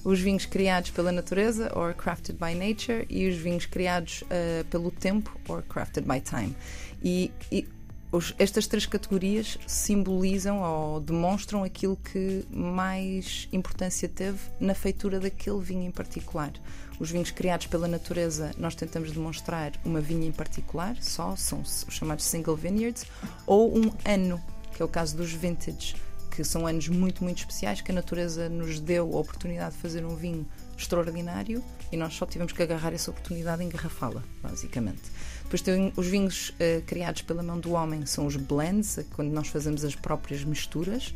os 0.05 0.21
vinhos 0.21 0.45
criados 0.45 0.91
pela 0.91 1.11
natureza, 1.11 1.71
or 1.75 1.93
crafted 1.95 2.37
by 2.39 2.53
nature, 2.53 3.05
e 3.09 3.27
os 3.27 3.35
vinhos 3.35 3.65
criados 3.65 4.21
uh, 4.21 4.63
pelo 4.69 4.91
tempo, 4.91 5.35
or 5.49 5.63
crafted 5.63 6.07
by 6.07 6.21
time. 6.21 6.55
E, 7.03 7.31
e 7.51 7.67
os, 8.11 8.33
estas 8.37 8.67
três 8.67 8.85
categorias 8.85 9.57
simbolizam 9.65 10.61
ou 10.61 10.99
demonstram 10.99 11.63
aquilo 11.63 11.97
que 11.97 12.45
mais 12.51 13.49
importância 13.51 14.07
teve 14.07 14.39
na 14.59 14.75
feitura 14.75 15.19
daquele 15.19 15.59
vinho 15.59 15.83
em 15.83 15.91
particular. 15.91 16.53
Os 16.99 17.09
vinhos 17.09 17.31
criados 17.31 17.65
pela 17.65 17.87
natureza, 17.87 18.51
nós 18.59 18.75
tentamos 18.75 19.11
demonstrar 19.11 19.73
uma 19.83 19.99
vinha 19.99 20.27
em 20.27 20.31
particular, 20.31 20.95
só, 21.01 21.35
são 21.35 21.61
os 21.61 21.85
chamados 21.89 22.25
single 22.25 22.55
vineyards, 22.55 23.05
ou 23.45 23.75
um 23.75 23.91
ano, 24.05 24.39
que 24.73 24.81
é 24.81 24.85
o 24.85 24.87
caso 24.87 25.17
dos 25.17 25.31
vintage, 25.33 25.95
que 26.35 26.43
são 26.43 26.67
anos 26.67 26.89
muito, 26.89 27.23
muito 27.23 27.39
especiais, 27.39 27.79
que 27.81 27.91
a 27.91 27.95
natureza 27.95 28.49
nos 28.49 28.79
deu 28.79 29.15
a 29.15 29.19
oportunidade 29.19 29.75
de 29.75 29.81
fazer 29.81 30.05
um 30.05 30.15
vinho 30.15 30.45
extraordinário 30.77 31.63
e 31.91 31.97
nós 31.97 32.13
só 32.13 32.25
tivemos 32.25 32.51
que 32.51 32.61
agarrar 32.61 32.93
essa 32.93 33.09
oportunidade 33.09 33.63
e 33.63 33.65
engarrafá-la, 33.65 34.21
basicamente. 34.43 35.03
Depois 35.43 35.61
tem 35.61 35.93
os 35.95 36.07
vinhos 36.07 36.49
uh, 36.49 36.81
criados 36.85 37.21
pela 37.21 37.41
mão 37.41 37.59
do 37.59 37.71
homem, 37.71 38.05
são 38.05 38.25
os 38.25 38.35
blends, 38.35 38.99
quando 39.13 39.31
nós 39.31 39.47
fazemos 39.47 39.85
as 39.85 39.95
próprias 39.95 40.43
misturas. 40.43 41.13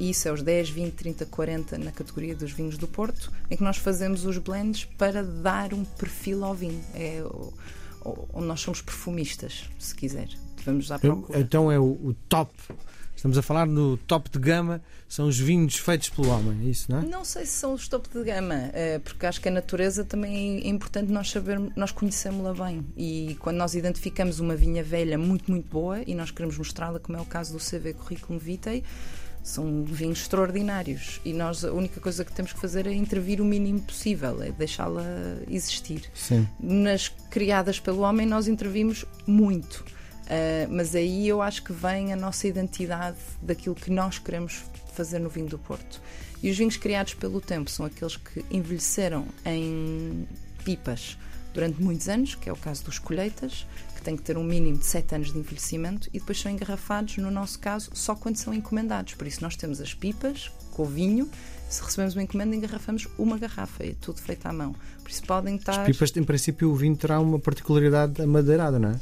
E 0.00 0.10
isso 0.10 0.28
é 0.28 0.32
os 0.32 0.42
10, 0.42 0.70
20, 0.70 0.92
30, 0.94 1.26
40 1.26 1.78
na 1.78 1.92
categoria 1.92 2.34
dos 2.34 2.52
vinhos 2.52 2.76
do 2.76 2.88
Porto, 2.88 3.32
em 3.50 3.56
que 3.56 3.62
nós 3.62 3.76
fazemos 3.76 4.26
os 4.26 4.36
blends 4.38 4.84
para 4.84 5.22
dar 5.22 5.72
um 5.72 5.84
perfil 5.84 6.44
ao 6.44 6.54
vinho. 6.54 6.82
É 6.92 7.22
onde 8.32 8.46
nós 8.46 8.60
somos 8.60 8.80
perfumistas, 8.80 9.70
se 9.78 9.94
quiser. 9.94 10.28
Vamos 10.64 10.90
à 10.90 10.98
procura. 10.98 11.38
Então 11.38 11.70
é 11.70 11.78
o, 11.78 11.84
o 11.84 12.14
top 12.28 12.52
Estamos 13.26 13.38
a 13.38 13.42
falar 13.42 13.66
no 13.66 13.96
top 13.96 14.30
de 14.30 14.38
gama, 14.38 14.80
são 15.08 15.26
os 15.26 15.36
vinhos 15.36 15.74
feitos 15.74 16.08
pelo 16.08 16.28
homem, 16.28 16.60
é 16.64 16.70
isso, 16.70 16.92
não 16.92 17.00
é? 17.00 17.02
Não 17.04 17.24
sei 17.24 17.44
se 17.44 17.54
são 17.54 17.74
os 17.74 17.88
top 17.88 18.08
de 18.08 18.22
gama, 18.22 18.70
eh, 18.72 19.00
porque 19.02 19.26
acho 19.26 19.40
que 19.40 19.48
a 19.48 19.50
natureza 19.50 20.04
também 20.04 20.62
é 20.62 20.68
importante 20.68 21.10
nós 21.10 21.28
sabermos, 21.32 21.72
nós 21.74 21.90
conhecemos-la 21.90 22.54
bem. 22.54 22.86
E 22.96 23.36
quando 23.40 23.56
nós 23.56 23.74
identificamos 23.74 24.38
uma 24.38 24.54
vinha 24.54 24.84
velha 24.84 25.18
muito, 25.18 25.50
muito 25.50 25.68
boa 25.68 26.02
e 26.06 26.14
nós 26.14 26.30
queremos 26.30 26.56
mostrá-la, 26.56 27.00
como 27.00 27.18
é 27.18 27.20
o 27.20 27.24
caso 27.24 27.52
do 27.52 27.58
CV 27.58 27.94
Curriculum 27.94 28.38
Vitae, 28.38 28.84
são 29.42 29.82
vinhos 29.82 30.20
extraordinários 30.20 31.20
e 31.24 31.32
nós 31.32 31.64
a 31.64 31.72
única 31.72 32.00
coisa 32.00 32.24
que 32.24 32.32
temos 32.32 32.52
que 32.52 32.60
fazer 32.60 32.86
é 32.86 32.92
intervir 32.92 33.40
o 33.40 33.44
mínimo 33.44 33.80
possível, 33.80 34.40
é 34.40 34.52
deixá-la 34.52 35.02
existir. 35.50 36.02
Sim. 36.14 36.46
Nas 36.60 37.08
criadas 37.08 37.80
pelo 37.80 38.02
homem, 38.02 38.24
nós 38.24 38.46
intervimos 38.46 39.04
muito. 39.26 39.84
Uh, 40.26 40.68
mas 40.68 40.94
aí 40.94 41.28
eu 41.28 41.40
acho 41.40 41.62
que 41.62 41.72
vem 41.72 42.12
a 42.12 42.16
nossa 42.16 42.48
identidade 42.48 43.18
daquilo 43.40 43.74
que 43.74 43.90
nós 43.90 44.18
queremos 44.18 44.64
fazer 44.92 45.18
no 45.20 45.28
vinho 45.28 45.46
do 45.46 45.58
Porto. 45.58 46.00
E 46.42 46.50
os 46.50 46.58
vinhos 46.58 46.76
criados 46.76 47.14
pelo 47.14 47.40
tempo 47.40 47.70
são 47.70 47.86
aqueles 47.86 48.16
que 48.16 48.44
envelheceram 48.50 49.26
em 49.44 50.26
pipas 50.64 51.16
durante 51.54 51.80
muitos 51.80 52.08
anos, 52.08 52.34
que 52.34 52.48
é 52.48 52.52
o 52.52 52.56
caso 52.56 52.84
dos 52.84 52.98
colheitas, 52.98 53.66
que 53.94 54.02
tem 54.02 54.16
que 54.16 54.22
ter 54.22 54.36
um 54.36 54.44
mínimo 54.44 54.78
de 54.78 54.84
7 54.84 55.14
anos 55.14 55.32
de 55.32 55.38
envelhecimento, 55.38 56.08
e 56.12 56.18
depois 56.18 56.38
são 56.38 56.52
engarrafados, 56.52 57.16
no 57.16 57.30
nosso 57.30 57.58
caso, 57.58 57.90
só 57.94 58.14
quando 58.14 58.36
são 58.36 58.52
encomendados. 58.52 59.14
Por 59.14 59.26
isso, 59.26 59.42
nós 59.42 59.56
temos 59.56 59.80
as 59.80 59.94
pipas 59.94 60.50
com 60.72 60.82
o 60.82 60.86
vinho. 60.86 61.30
Se 61.70 61.82
recebemos 61.82 62.14
uma 62.14 62.22
encomenda, 62.22 62.54
engarrafamos 62.54 63.08
uma 63.16 63.38
garrafa, 63.38 63.84
é 63.84 63.94
tudo 63.98 64.20
feito 64.20 64.44
à 64.46 64.52
mão. 64.52 64.74
Por 65.02 65.10
isso, 65.10 65.22
podem 65.22 65.56
estar. 65.56 65.80
As 65.80 65.86
pipas, 65.86 66.14
em 66.14 66.24
princípio, 66.24 66.70
o 66.70 66.74
vinho 66.74 66.96
terá 66.96 67.18
uma 67.18 67.38
particularidade 67.38 68.20
amadeirada, 68.20 68.78
não 68.78 68.90
é? 68.90 69.00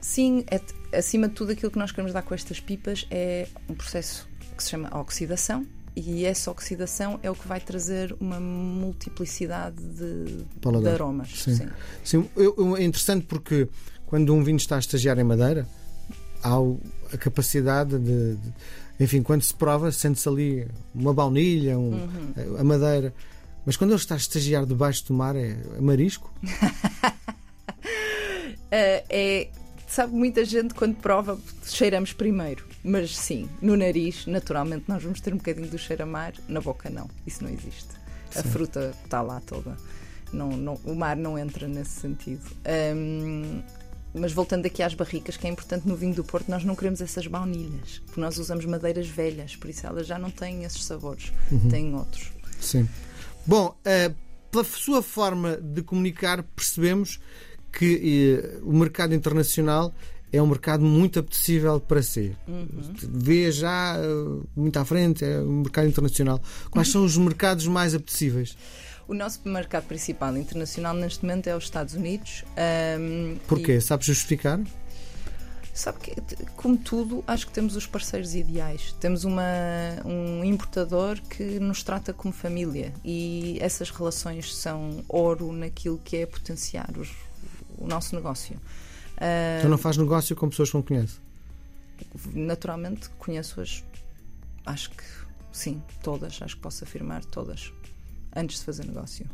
Sim, 0.00 0.44
é, 0.50 0.60
acima 0.96 1.28
de 1.28 1.34
tudo, 1.34 1.52
aquilo 1.52 1.70
que 1.70 1.78
nós 1.78 1.90
queremos 1.90 2.12
dar 2.12 2.22
com 2.22 2.34
estas 2.34 2.60
pipas 2.60 3.06
é 3.10 3.48
um 3.68 3.74
processo 3.74 4.28
que 4.56 4.62
se 4.62 4.70
chama 4.70 4.88
oxidação. 4.98 5.66
E 5.94 6.26
essa 6.26 6.50
oxidação 6.50 7.18
é 7.22 7.30
o 7.30 7.34
que 7.34 7.48
vai 7.48 7.58
trazer 7.58 8.14
uma 8.20 8.38
multiplicidade 8.38 9.82
de, 9.82 10.44
de 10.82 10.88
aromas. 10.88 11.30
Sim, 11.30 11.54
sim. 11.56 11.68
sim 12.04 12.28
eu, 12.36 12.54
eu, 12.58 12.76
é 12.76 12.84
interessante 12.84 13.24
porque 13.24 13.66
quando 14.04 14.34
um 14.34 14.44
vinho 14.44 14.58
está 14.58 14.76
a 14.76 14.78
estagiar 14.78 15.18
em 15.18 15.24
madeira, 15.24 15.66
há 16.42 16.54
a 17.14 17.16
capacidade 17.16 17.98
de, 17.98 18.36
de 18.36 18.52
enfim, 19.00 19.22
quando 19.22 19.42
se 19.42 19.54
prova, 19.54 19.90
sente-se 19.90 20.28
ali 20.28 20.68
uma 20.94 21.14
baunilha, 21.14 21.78
um, 21.78 21.92
uhum. 21.92 22.58
a 22.58 22.64
madeira. 22.64 23.14
Mas 23.64 23.76
quando 23.76 23.90
ele 23.90 24.00
está 24.00 24.14
a 24.14 24.18
estagiar 24.18 24.64
debaixo 24.64 25.06
do 25.06 25.14
mar, 25.14 25.34
é, 25.34 25.56
é 25.76 25.80
marisco? 25.80 26.32
uh, 26.44 26.50
é 28.70 29.48
sabe, 29.86 30.14
muita 30.14 30.44
gente 30.44 30.74
quando 30.74 30.96
prova 30.96 31.38
cheiramos 31.64 32.12
primeiro. 32.12 32.64
Mas 32.82 33.16
sim, 33.16 33.48
no 33.60 33.76
nariz, 33.76 34.26
naturalmente, 34.26 34.84
nós 34.88 35.02
vamos 35.02 35.20
ter 35.20 35.32
um 35.32 35.38
bocadinho 35.38 35.68
do 35.68 35.78
cheiro 35.78 36.02
a 36.02 36.06
mar, 36.06 36.32
na 36.48 36.60
boca 36.60 36.90
não. 36.90 37.08
Isso 37.26 37.42
não 37.42 37.50
existe. 37.50 37.88
Sim. 38.30 38.38
A 38.38 38.42
fruta 38.42 38.94
está 39.04 39.22
lá 39.22 39.40
toda. 39.40 39.76
Não, 40.32 40.50
não, 40.50 40.74
o 40.84 40.94
mar 40.94 41.16
não 41.16 41.38
entra 41.38 41.68
nesse 41.68 42.00
sentido. 42.00 42.44
Um, 42.94 43.62
mas 44.14 44.32
voltando 44.32 44.66
aqui 44.66 44.82
às 44.82 44.94
barricas, 44.94 45.36
que 45.36 45.46
é 45.46 45.50
importante 45.50 45.86
no 45.86 45.94
vinho 45.94 46.14
do 46.14 46.24
Porto, 46.24 46.48
nós 46.48 46.64
não 46.64 46.74
queremos 46.74 47.00
essas 47.00 47.26
baunilhas, 47.26 48.00
porque 48.06 48.20
nós 48.20 48.38
usamos 48.38 48.64
madeiras 48.64 49.06
velhas, 49.06 49.54
por 49.54 49.68
isso 49.68 49.86
elas 49.86 50.06
já 50.06 50.18
não 50.18 50.30
têm 50.30 50.64
esses 50.64 50.84
sabores, 50.84 51.32
uhum. 51.52 51.68
têm 51.68 51.94
outros. 51.94 52.32
Sim. 52.60 52.88
Bom, 53.44 53.76
uh, 53.86 54.14
pela 54.50 54.64
sua 54.64 55.02
forma 55.02 55.56
de 55.56 55.82
comunicar, 55.82 56.42
percebemos 56.42 57.20
que 57.76 58.40
eh, 58.42 58.58
o 58.62 58.72
mercado 58.72 59.14
internacional 59.14 59.94
é 60.32 60.40
um 60.40 60.46
mercado 60.46 60.82
muito 60.82 61.18
apetecível 61.18 61.78
para 61.78 62.02
ser. 62.02 62.34
Uhum. 62.48 62.66
Vê 62.96 63.52
já 63.52 63.96
uh, 63.98 64.44
muito 64.56 64.78
à 64.78 64.84
frente, 64.84 65.24
é 65.24 65.40
um 65.40 65.60
mercado 65.60 65.86
internacional. 65.86 66.40
Quais 66.70 66.88
são 66.88 67.04
os 67.04 67.16
mercados 67.16 67.66
mais 67.66 67.94
apetecíveis? 67.94 68.56
O 69.06 69.14
nosso 69.14 69.40
mercado 69.44 69.84
principal 69.86 70.36
internacional 70.36 70.94
neste 70.94 71.22
momento 71.24 71.46
é 71.48 71.56
os 71.56 71.64
Estados 71.64 71.94
Unidos. 71.94 72.44
Um, 72.98 73.36
Porquê? 73.46 73.74
E... 73.74 73.80
Sabe 73.80 74.04
justificar? 74.04 74.58
Sabe 75.72 75.98
que, 76.00 76.14
como 76.56 76.78
tudo, 76.78 77.22
acho 77.26 77.46
que 77.46 77.52
temos 77.52 77.76
os 77.76 77.86
parceiros 77.86 78.34
ideais. 78.34 78.96
Temos 78.98 79.24
uma, 79.24 79.42
um 80.04 80.42
importador 80.42 81.20
que 81.28 81.60
nos 81.60 81.82
trata 81.82 82.14
como 82.14 82.32
família 82.32 82.94
e 83.04 83.58
essas 83.60 83.90
relações 83.90 84.56
são 84.56 85.04
ouro 85.06 85.52
naquilo 85.52 86.00
que 86.02 86.16
é 86.16 86.26
potenciar 86.26 86.90
os 86.98 87.10
o 87.78 87.86
nosso 87.86 88.14
negócio. 88.14 88.56
Uh, 88.56 89.58
então 89.58 89.70
não 89.70 89.78
faz 89.78 89.96
negócio 89.96 90.36
com 90.36 90.48
pessoas 90.48 90.70
que 90.70 90.76
não 90.76 90.82
conhece? 90.82 91.18
Naturalmente 92.34 93.08
conheço-as, 93.18 93.82
acho 94.66 94.90
que 94.90 95.04
sim, 95.52 95.82
todas, 96.02 96.40
acho 96.42 96.56
que 96.56 96.62
posso 96.62 96.84
afirmar 96.84 97.24
todas, 97.24 97.72
antes 98.34 98.58
de 98.58 98.64
fazer 98.64 98.84
negócio. 98.84 99.26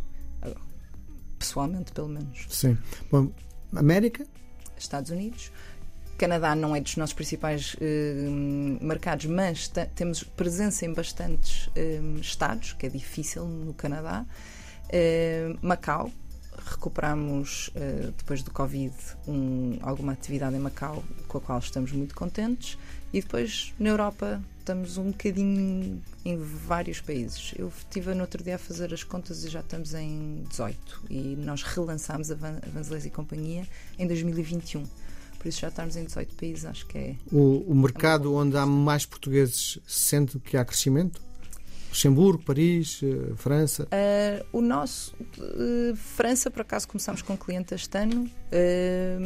Pessoalmente, 1.38 1.90
pelo 1.90 2.08
menos. 2.08 2.46
Sim. 2.48 2.78
Bom, 3.10 3.32
América? 3.74 4.24
Estados 4.78 5.10
Unidos. 5.10 5.50
Canadá 6.16 6.54
não 6.54 6.76
é 6.76 6.80
dos 6.80 6.96
nossos 6.96 7.14
principais 7.14 7.74
eh, 7.80 8.28
mercados, 8.80 9.26
mas 9.26 9.68
temos 9.96 10.22
presença 10.22 10.86
em 10.86 10.92
bastantes 10.92 11.68
eh, 11.74 12.00
estados, 12.20 12.74
que 12.74 12.86
é 12.86 12.88
difícil 12.88 13.44
no 13.44 13.74
Canadá. 13.74 14.24
Eh, 14.88 15.56
Macau, 15.60 16.12
recuperamos 16.64 17.68
uh, 17.68 18.12
depois 18.16 18.42
do 18.42 18.50
Covid 18.50 18.94
um, 19.26 19.78
alguma 19.82 20.12
atividade 20.12 20.56
em 20.56 20.58
Macau 20.58 21.02
com 21.28 21.38
a 21.38 21.40
qual 21.40 21.58
estamos 21.58 21.92
muito 21.92 22.14
contentes 22.14 22.78
e 23.12 23.20
depois 23.20 23.74
na 23.78 23.90
Europa 23.90 24.42
estamos 24.58 24.96
um 24.96 25.10
bocadinho 25.10 26.00
em 26.24 26.38
vários 26.38 27.00
países. 27.00 27.52
Eu 27.58 27.68
estive 27.68 28.14
no 28.14 28.20
outro 28.20 28.42
dia 28.42 28.54
a 28.54 28.58
fazer 28.58 28.94
as 28.94 29.02
contas 29.02 29.44
e 29.44 29.48
já 29.48 29.60
estamos 29.60 29.92
em 29.92 30.44
18 30.48 31.04
e 31.10 31.36
nós 31.36 31.62
relançámos 31.62 32.30
a, 32.30 32.34
Van, 32.34 32.58
a 32.58 32.98
e 33.06 33.10
Companhia 33.10 33.66
em 33.98 34.06
2021. 34.06 34.84
Por 35.38 35.48
isso 35.48 35.60
já 35.60 35.68
estamos 35.68 35.96
em 35.96 36.04
18 36.04 36.34
países, 36.36 36.64
acho 36.64 36.86
que 36.86 36.96
é. 36.96 37.16
O, 37.32 37.64
o 37.66 37.74
mercado 37.74 38.32
é 38.32 38.36
onde 38.36 38.56
há 38.56 38.64
mais 38.64 39.04
portugueses 39.04 39.80
sente 39.86 40.38
que 40.38 40.56
há 40.56 40.64
crescimento? 40.64 41.20
Luxemburgo, 41.92 42.42
Paris, 42.42 43.02
uh, 43.02 43.36
França? 43.36 43.82
Uh, 43.84 44.46
o 44.50 44.62
nosso. 44.62 45.14
Uh, 45.36 45.94
França, 45.94 46.50
por 46.50 46.62
acaso, 46.62 46.88
começámos 46.88 47.20
com 47.20 47.36
cliente 47.36 47.74
este 47.74 47.98
ano, 47.98 48.30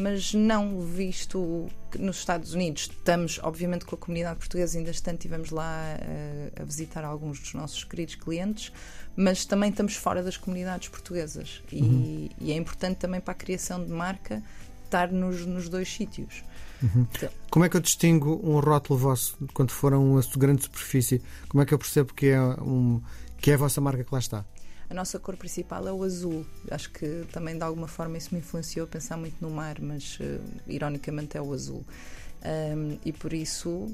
mas 0.03 0.35
não 0.35 0.81
visto 0.81 1.69
nos 1.97 2.19
Estados 2.19 2.55
Unidos. 2.55 2.91
Estamos, 2.91 3.39
obviamente, 3.43 3.85
com 3.85 3.95
a 3.95 3.99
comunidade 3.99 4.39
portuguesa, 4.39 4.79
ainda 4.79 4.91
este 4.91 5.09
ano 5.09 5.17
estivemos 5.17 5.51
lá 5.51 5.97
a 6.61 6.65
visitar 6.65 7.05
alguns 7.05 7.39
dos 7.41 7.55
nossos 7.55 7.83
queridos 7.85 8.17
clientes, 8.17 8.73
mas 9.17 9.45
também 9.45 9.71
estamos 9.71 9.95
fora 9.97 10.23
das 10.23 10.37
comunidades 10.37 10.89
portuguesas. 10.89 11.63
E, 11.71 11.81
uhum. 11.81 12.29
e 12.41 12.53
é 12.53 12.57
importante 12.57 12.99
também 12.99 13.21
para 13.21 13.33
a 13.33 13.37
criação 13.37 13.85
de 13.85 13.91
marca 13.91 14.43
estar 14.85 15.11
nos, 15.11 15.45
nos 15.45 15.69
dois 15.69 15.93
sítios. 15.93 16.45
Uhum. 16.83 17.07
Como 17.51 17.65
é 17.65 17.69
que 17.69 17.77
eu 17.77 17.81
distingo 17.81 18.41
um 18.43 18.61
rótulo 18.61 18.99
vosso 18.99 19.37
quando 19.55 19.71
for 19.71 19.93
a 19.93 19.99
uma 19.99 20.21
grande 20.37 20.63
superfície? 20.63 21.23
Como 21.49 21.63
é 21.63 21.67
que 21.67 21.73
eu 21.73 21.79
percebo 21.79 22.13
que 22.13 22.27
é, 22.27 22.41
um, 22.41 23.01
que 23.39 23.51
é 23.51 23.55
a 23.55 23.57
vossa 23.57 23.81
marca 23.81 24.05
que 24.05 24.13
lá 24.13 24.19
está? 24.19 24.45
A 24.89 24.95
nossa 24.95 25.19
cor 25.19 25.37
principal 25.37 25.87
é 25.89 25.93
o 25.93 26.03
azul. 26.03 26.47
Acho 26.71 26.91
que 26.91 27.25
também 27.33 27.57
de 27.57 27.63
alguma 27.63 27.89
forma 27.89 28.17
isso 28.19 28.29
me 28.33 28.39
influenciou 28.41 28.85
a 28.85 28.89
pensar 28.89 29.17
muito 29.17 29.37
no 29.41 29.51
mar, 29.51 29.81
mas 29.81 30.19
uh, 30.21 30.41
ironicamente 30.69 31.37
é 31.37 31.43
o 31.43 31.53
azul. 31.53 31.85
Um, 32.45 32.99
e 33.05 33.13
por 33.13 33.33
isso 33.33 33.91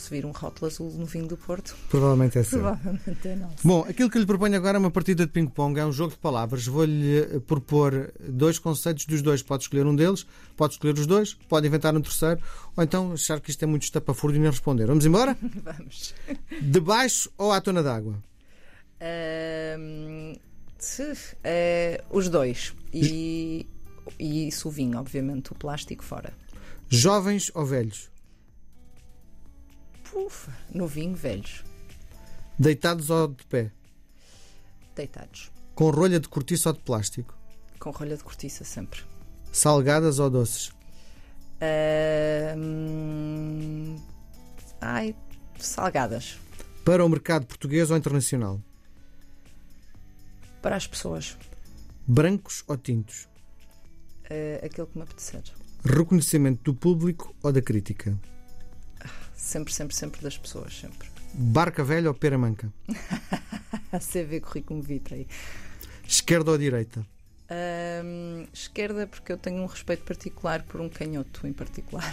se 0.00 0.10
vir 0.10 0.24
um 0.26 0.30
rótulo 0.30 0.70
azul 0.70 0.90
no 0.92 1.06
vinho 1.06 1.26
do 1.26 1.36
Porto. 1.36 1.76
Provavelmente 1.88 2.38
é 2.38 2.42
seu. 2.42 2.60
Provavelmente 2.60 3.28
é 3.28 3.36
nosso. 3.36 3.56
Bom, 3.66 3.86
aquilo 3.88 4.10
que 4.10 4.18
lhe 4.18 4.26
proponho 4.26 4.56
agora 4.56 4.76
é 4.76 4.80
uma 4.80 4.90
partida 4.90 5.26
de 5.26 5.32
ping-pong, 5.32 5.78
é 5.78 5.86
um 5.86 5.92
jogo 5.92 6.12
de 6.12 6.18
palavras. 6.18 6.66
Vou-lhe 6.66 7.18
eh, 7.18 7.40
propor 7.40 8.12
dois 8.20 8.58
conceitos 8.58 9.06
dos 9.06 9.22
dois. 9.22 9.42
Pode 9.42 9.64
escolher 9.64 9.86
um 9.86 9.94
deles, 9.94 10.26
pode 10.56 10.74
escolher 10.74 10.98
os 10.98 11.06
dois, 11.06 11.34
pode 11.48 11.66
inventar 11.66 11.96
um 11.96 12.00
terceiro, 12.00 12.40
ou 12.76 12.84
então 12.84 13.12
achar 13.12 13.40
que 13.40 13.50
isto 13.50 13.62
é 13.62 13.66
muito 13.66 13.82
estapafúrdio 13.82 14.38
e 14.38 14.40
nem 14.40 14.50
responder. 14.50 14.86
Vamos 14.86 15.06
embora? 15.06 15.36
Vamos. 15.62 16.14
Debaixo 16.60 17.30
ou 17.36 17.52
à 17.52 17.60
tona 17.60 17.82
d'água? 17.82 18.14
Um, 19.78 20.34
uh, 20.98 22.16
os 22.16 22.28
dois. 22.28 22.74
E, 22.92 23.66
e 24.18 24.48
isso 24.48 24.68
o 24.68 24.70
vinho, 24.70 24.98
obviamente, 24.98 25.52
o 25.52 25.54
plástico 25.54 26.04
fora. 26.04 26.32
Jovens 26.88 27.50
ou 27.54 27.64
velhos? 27.64 28.13
Ufa, 30.14 30.52
no 30.72 30.86
vinho, 30.86 31.14
velhos. 31.16 31.64
Deitados 32.58 33.10
ou 33.10 33.28
de 33.28 33.44
pé? 33.46 33.72
Deitados. 34.94 35.50
Com 35.74 35.90
rolha 35.90 36.20
de 36.20 36.28
cortiça 36.28 36.68
ou 36.68 36.72
de 36.72 36.80
plástico? 36.80 37.36
Com 37.80 37.90
rolha 37.90 38.16
de 38.16 38.22
cortiça, 38.22 38.62
sempre. 38.62 39.02
Salgadas 39.50 40.20
ou 40.20 40.30
doces? 40.30 40.68
Uh, 41.60 42.56
ai, 44.80 45.16
salgadas. 45.58 46.38
Para 46.84 47.04
o 47.04 47.08
mercado 47.08 47.46
português 47.46 47.90
ou 47.90 47.96
internacional? 47.96 48.60
Para 50.62 50.76
as 50.76 50.86
pessoas. 50.86 51.36
Brancos 52.06 52.62
ou 52.68 52.76
tintos? 52.76 53.28
Uh, 54.30 54.64
aquilo 54.64 54.86
que 54.86 54.96
me 54.96 55.02
apetecer. 55.02 55.42
Reconhecimento 55.84 56.62
do 56.62 56.74
público 56.74 57.34
ou 57.42 57.52
da 57.52 57.60
crítica? 57.60 58.16
Sempre, 59.36 59.72
sempre, 59.72 59.94
sempre 59.94 60.22
das 60.22 60.38
pessoas, 60.38 60.78
sempre. 60.78 61.08
Barca 61.34 61.82
velha 61.82 62.08
ou 62.08 62.14
pera 62.14 62.38
manca? 62.38 62.72
A 63.92 63.98
CV 63.98 64.40
currículo 64.40 64.82
vitae. 64.82 65.26
Esquerda 66.06 66.50
ou 66.50 66.58
direita? 66.58 67.06
Esquerda, 68.52 69.06
porque 69.06 69.32
eu 69.32 69.38
tenho 69.38 69.62
um 69.62 69.66
respeito 69.66 70.02
particular 70.04 70.62
por 70.62 70.80
um 70.80 70.88
canhoto 70.88 71.46
em 71.46 71.52
particular. 71.52 72.12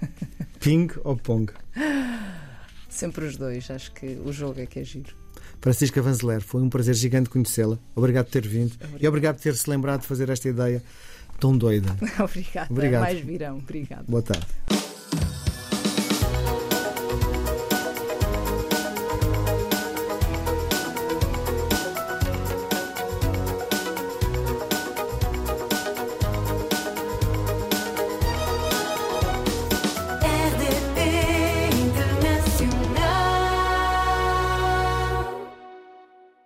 Ping 0.60 0.88
ou 1.04 1.16
pong? 1.16 1.52
Sempre 2.88 3.24
os 3.26 3.36
dois, 3.36 3.70
acho 3.70 3.92
que 3.92 4.06
o 4.24 4.32
jogo 4.32 4.60
é 4.60 4.66
que 4.66 4.80
é 4.80 4.84
giro. 4.84 5.16
Francisca 5.60 6.02
Vanzeler, 6.02 6.42
foi 6.42 6.62
um 6.62 6.68
prazer 6.68 6.94
gigante 6.94 7.30
conhecê-la. 7.30 7.78
Obrigado 7.94 8.26
por 8.26 8.32
ter 8.32 8.46
vindo 8.46 8.74
Obrigado. 8.74 9.02
e 9.02 9.08
obrigado 9.08 9.36
por 9.36 9.42
ter 9.42 9.56
se 9.56 9.70
lembrado 9.70 10.02
de 10.02 10.06
fazer 10.06 10.28
esta 10.28 10.48
ideia 10.48 10.82
tão 11.40 11.56
doida. 11.56 11.96
Obrigada. 12.22 12.70
Obrigado. 12.70 13.02
Mais 13.02 13.20
virão. 13.20 13.58
Obrigado. 13.58 14.06
Boa 14.06 14.22
tarde. 14.22 14.46